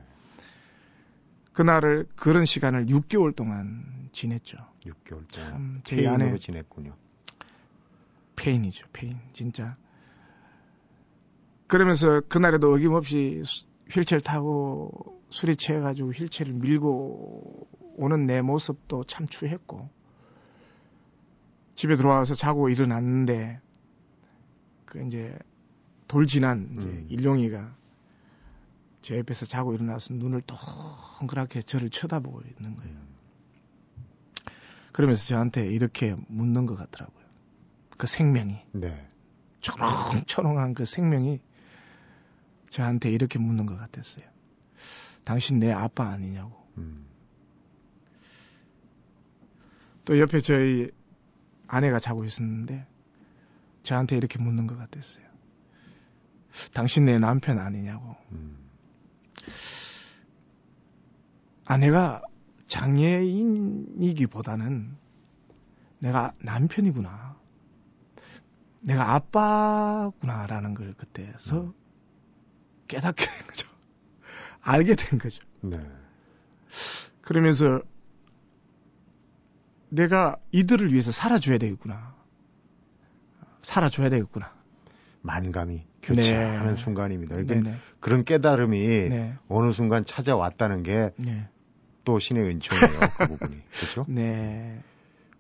그날을 1.54 2.08
그런 2.16 2.46
시간을 2.46 2.88
6개월 2.88 3.36
동안 3.36 4.10
지냈죠. 4.12 4.58
6개월 4.86 5.32
동안 5.32 5.82
제 5.84 6.08
안에 6.08 6.38
지냈군요. 6.38 6.96
폐인이죠, 8.36 8.88
폐인 8.92 9.20
진짜. 9.32 9.78
그러면서 11.68 12.22
그날에도 12.22 12.74
어김없이 12.74 13.44
휠체어 13.90 14.20
타고 14.20 15.22
술이 15.30 15.56
취해가지고 15.56 16.12
휠체어를 16.12 16.54
밀고 16.54 17.68
오는 17.96 18.26
내 18.26 18.42
모습도 18.42 19.04
참 19.06 19.26
추했고 19.28 19.90
집에 21.76 21.96
들어와서 21.96 22.36
자고 22.36 22.70
일어났는데 22.70 23.60
그 24.86 25.06
이제 25.08 25.38
돌 26.08 26.28
지난 26.28 26.70
이제 26.74 26.88
음. 26.88 27.08
일용이가 27.10 27.76
제 29.04 29.18
옆에서 29.18 29.46
자고 29.46 29.74
일어나서 29.76 30.14
눈을 30.14 30.42
동그랗게 30.42 31.62
저를 31.64 31.90
쳐다보고 31.90 32.42
있는 32.42 32.78
거예요. 32.78 32.98
그러면서 34.94 35.26
저한테 35.26 35.68
이렇게 35.68 36.16
묻는 36.30 36.66
것 36.66 36.76
같더라고요. 36.76 37.26
그 37.98 38.08
생명이. 38.08 38.60
네. 38.72 39.08
초롱초롱한 39.60 40.74
그 40.74 40.86
생명이 40.86 41.42
저한테 42.70 43.12
이렇게 43.12 43.40
묻는 43.40 43.66
것 43.66 43.78
같았어요. 43.78 44.26
당신 45.26 45.60
내 45.60 45.72
아빠 45.72 46.08
아니냐고. 46.08 46.66
음. 46.78 47.06
또 50.06 50.18
옆에 50.18 50.40
저희 50.40 50.92
아내가 51.68 52.00
자고 52.00 52.24
있었는데 52.24 52.88
저한테 53.84 54.16
이렇게 54.16 54.40
묻는 54.40 54.66
것 54.66 54.78
같았어요. 54.78 55.26
당신 56.74 57.04
내 57.04 57.18
남편 57.18 57.60
아니냐고. 57.60 58.16
음. 58.32 58.63
아내가 61.66 62.22
장애인이기보다는 62.68 64.24
내가 66.00 66.34
남편이구나. 66.42 67.38
내가 68.82 69.14
아빠구나라는 69.14 70.74
걸 70.74 70.94
그때서 70.96 71.62
음. 71.62 71.74
깨닫게 72.88 73.26
된 73.26 73.48
거죠. 73.48 73.68
알게 74.62 74.96
된 74.96 75.20
거죠. 75.20 75.42
네. 75.62 75.80
그러면서 77.22 77.82
내가 79.90 80.38
이들을 80.52 80.92
위해서 80.92 81.12
살아줘야 81.12 81.58
되겠구나. 81.58 82.16
살아줘야 83.62 84.10
되겠구나. 84.10 84.54
만감이 85.24 85.86
교체하는 86.02 86.76
네. 86.76 86.82
순간입니다. 86.82 87.36
그러니까 87.36 87.72
그런 88.00 88.24
깨달음이 88.24 88.78
네. 89.10 89.34
어느 89.48 89.72
순간 89.72 90.06
찾아왔다는 90.06 90.84
게또 90.84 91.14
네. 91.18 91.48
신의 92.20 92.44
은총이에요. 92.44 93.00
그 93.18 93.28
부분이. 93.28 93.62
그렇죠? 93.80 94.06
네. 94.08 94.80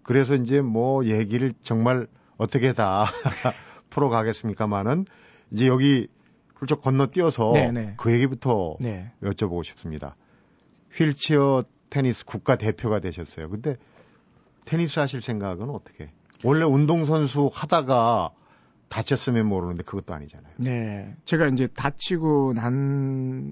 그래서 0.02 0.36
이제 0.36 0.62
뭐 0.62 1.06
얘기를 1.06 1.54
정말 1.62 2.08
어떻게 2.38 2.74
다 2.74 3.06
풀어가겠습니까만은 3.90 5.06
이제 5.52 5.68
여기 5.68 6.08
훌쩍 6.56 6.82
건너뛰어서 6.82 7.52
네네. 7.54 7.72
네. 7.72 7.94
그 7.98 8.12
얘기부터 8.14 8.78
네. 8.80 9.12
여쭤보고 9.22 9.64
싶습니다. 9.66 10.16
휠체어 10.94 11.64
테니스 11.90 12.26
국가 12.26 12.56
대표가 12.56 13.00
되셨어요. 13.00 13.50
근데 13.50 13.76
테니스 14.66 15.00
하실 15.00 15.22
생각은 15.22 15.70
어떻게? 15.70 16.12
원래 16.44 16.64
운동선수 16.66 17.50
하다가 17.54 18.32
다쳤으면 18.94 19.48
모르는데 19.48 19.82
그것도 19.82 20.14
아니잖아요. 20.14 20.54
네. 20.58 21.16
제가 21.26 21.48
이제 21.48 21.66
다치고 21.66 22.54
난, 22.54 23.52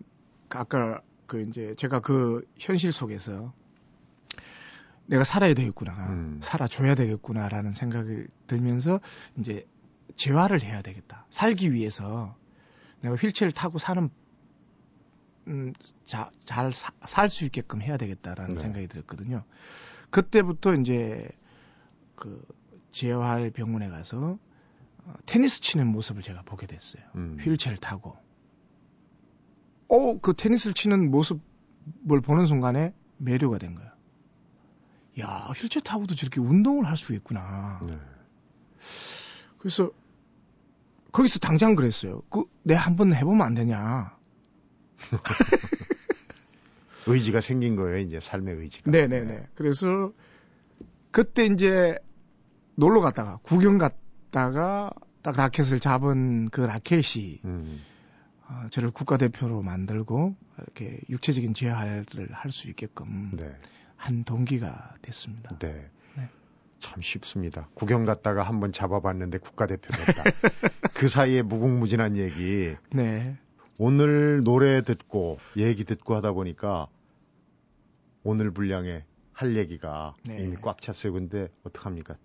아까 0.50 1.02
그 1.26 1.42
이제 1.42 1.74
제가 1.78 2.00
그 2.00 2.48
현실 2.60 2.92
속에서 2.92 3.52
내가 5.08 5.24
살아야 5.24 5.56
되겠구나. 5.56 5.94
음. 6.10 6.40
살아줘야 6.44 6.94
되겠구나라는 6.94 7.72
생각이 7.72 8.28
들면서 8.46 9.00
이제 9.40 9.66
재활을 10.16 10.62
해야 10.62 10.84
되겠다. 10.84 11.26
살기 11.32 11.74
위해서 11.74 12.36
내가 13.02 13.16
휠체어를 13.16 13.52
타고 13.52 13.80
사는 13.80 14.12
음, 15.48 15.74
잘살 16.46 17.30
수 17.30 17.46
있게끔 17.46 17.82
해야 17.82 17.98
되겠다라는 17.98 18.56
네. 18.56 18.62
생각이 18.62 18.88
들었거든요. 18.88 19.44
그때부터 20.12 20.76
이제 20.76 21.28
그 22.16 22.46
재활 22.92 23.50
병원에 23.50 23.90
가서 23.90 24.18
어, 24.28 24.38
테니스 25.26 25.62
치는 25.62 25.88
모습을 25.88 26.22
제가 26.22 26.44
보게 26.44 26.68
됐어요. 26.68 27.04
음. 27.16 27.38
휠체어를 27.40 27.78
타고. 27.80 28.16
어, 29.88 30.20
그 30.20 30.34
테니스를 30.34 30.74
치는 30.74 31.12
모습을 31.12 32.22
보는 32.24 32.46
순간에 32.46 32.94
매료가 33.18 33.58
된 33.58 33.76
거야. 33.76 33.92
야, 35.20 35.52
휠체어 35.56 35.82
타고도 35.82 36.16
저렇게 36.16 36.40
운동을 36.40 36.86
할 36.88 36.98
수 36.98 37.14
있구나. 37.14 37.80
네. 37.86 37.98
그래서 39.58 39.92
거기서 41.12 41.40
당장 41.40 41.76
그랬어요. 41.76 42.22
그, 42.30 42.44
내 42.64 42.74
한번 42.74 43.14
해보면 43.14 43.46
안 43.46 43.54
되냐. 43.54 44.18
의지가 47.08 47.42
생긴 47.42 47.76
거예요, 47.76 47.98
이제 47.98 48.20
삶의 48.20 48.56
의지가. 48.56 48.92
네네네. 48.92 49.26
네. 49.26 49.48
그래서 49.56 50.14
그때 51.12 51.46
이제 51.46 51.98
놀러 52.76 53.02
갔다가 53.02 53.38
구경 53.44 53.78
갔 53.78 53.94
다가 54.32 54.92
딱 55.22 55.36
라켓을 55.36 55.80
잡은 55.80 56.50
그 56.50 56.62
라켓이 56.62 57.42
음. 57.46 57.82
어, 58.48 58.68
저를 58.72 58.92
국가대표로 58.92 59.62
만들고 59.62 60.36
이렇게 60.58 61.00
육체적인 61.10 61.54
재활을 61.54 62.06
할 62.32 62.52
수 62.52 62.70
있게끔 62.70 63.32
네. 63.34 63.56
한 63.96 64.24
동기가 64.24 64.96
됐습니다. 65.02 65.58
네. 65.60 65.90
네. 66.18 66.30
참 66.80 67.02
쉽습니다. 67.02 67.70
구경 67.76 68.06
갔다가 68.06 68.44
한번 68.44 68.72
잡아봤는데 68.72 69.38
국가대표 69.38 69.94
됐다. 69.94 70.24
그 70.96 71.08
사이에 71.08 71.44
무궁무진한 71.44 72.18
얘기. 72.18 72.76
네. 72.94 73.38
오늘 73.78 74.44
노래 74.44 74.82
듣고 74.82 75.40
얘기 75.56 75.84
듣고 75.86 76.16
하다 76.16 76.32
보니까 76.34 76.88
오늘 78.24 78.52
분량에 78.52 79.04
할 79.34 79.56
얘기가 79.56 80.16
네. 80.24 80.38
이미 80.44 80.56
꽉 80.62 80.82
찼어요. 80.82 81.14
근데 81.14 81.48
어떡합니까? 81.64 82.16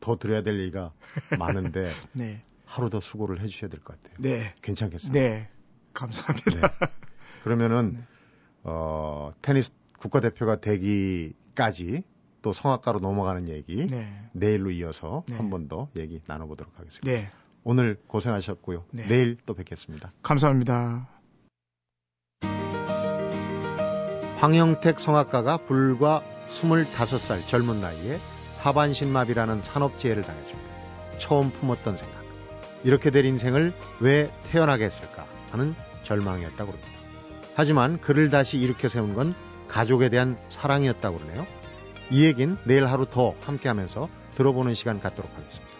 더 0.00 0.16
들어야 0.16 0.42
될 0.42 0.58
얘기가 0.60 0.92
많은데 1.38 1.90
네. 2.12 2.40
하루 2.64 2.90
더 2.90 3.00
수고를 3.00 3.40
해주셔야 3.40 3.70
될 3.70 3.80
것 3.80 4.00
같아요. 4.02 4.16
네. 4.20 4.54
괜찮겠어요? 4.62 5.12
네. 5.12 5.48
감사합니다. 5.94 6.50
네. 6.50 6.86
그러면은 7.42 7.92
네. 7.94 8.00
어, 8.64 9.32
테니스 9.42 9.72
국가대표가 9.98 10.60
되기까지 10.60 12.02
또 12.42 12.52
성악가로 12.52 13.00
넘어가는 13.00 13.48
얘기 13.48 13.86
네. 13.86 14.12
내일로 14.32 14.70
이어서 14.72 15.24
네. 15.28 15.36
한번 15.36 15.68
더 15.68 15.88
얘기 15.96 16.20
나눠보도록 16.26 16.78
하겠습니다. 16.78 17.10
네. 17.10 17.30
오늘 17.64 17.96
고생하셨고요. 18.06 18.84
네. 18.92 19.06
내일 19.08 19.36
또 19.46 19.54
뵙겠습니다. 19.54 20.12
감사합니다. 20.22 21.08
황영택 24.38 25.00
성악가가 25.00 25.56
불과 25.58 26.22
25살 26.50 27.46
젊은 27.48 27.80
나이에 27.80 28.18
하반신마비라는 28.66 29.62
산업재해를 29.62 30.24
당했습니다. 30.24 31.18
처음 31.18 31.50
품었던 31.50 31.96
생각. 31.96 32.16
이렇게 32.82 33.10
될 33.10 33.24
인생을 33.24 33.72
왜 34.00 34.28
태어나게 34.50 34.84
했을까 34.84 35.24
하는 35.52 35.76
절망이었다고 36.02 36.72
합니다. 36.72 36.88
하지만 37.54 38.00
그를 38.00 38.28
다시 38.28 38.58
일으켜 38.58 38.88
세운 38.88 39.14
건 39.14 39.34
가족에 39.68 40.08
대한 40.08 40.36
사랑이었다고 40.50 41.18
그러네요. 41.18 41.46
이 42.10 42.24
얘긴 42.24 42.56
내일 42.64 42.86
하루 42.86 43.06
더 43.06 43.34
함께 43.40 43.68
하면서 43.68 44.08
들어보는 44.34 44.74
시간 44.74 45.00
갖도록 45.00 45.30
하겠습니다. 45.32 45.72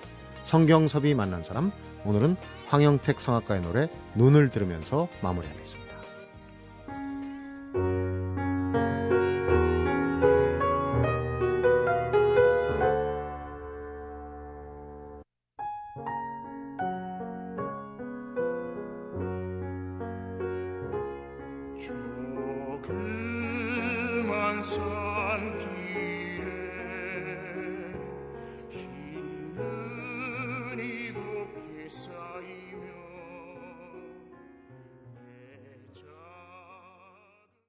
성경섭이 0.44 1.14
만난 1.14 1.42
사람, 1.42 1.72
오늘은 2.04 2.36
황영택 2.68 3.20
성악가의 3.20 3.62
노래 3.62 3.88
눈을 4.14 4.50
들으면서 4.50 5.08
마무리하겠습니다. 5.22 5.85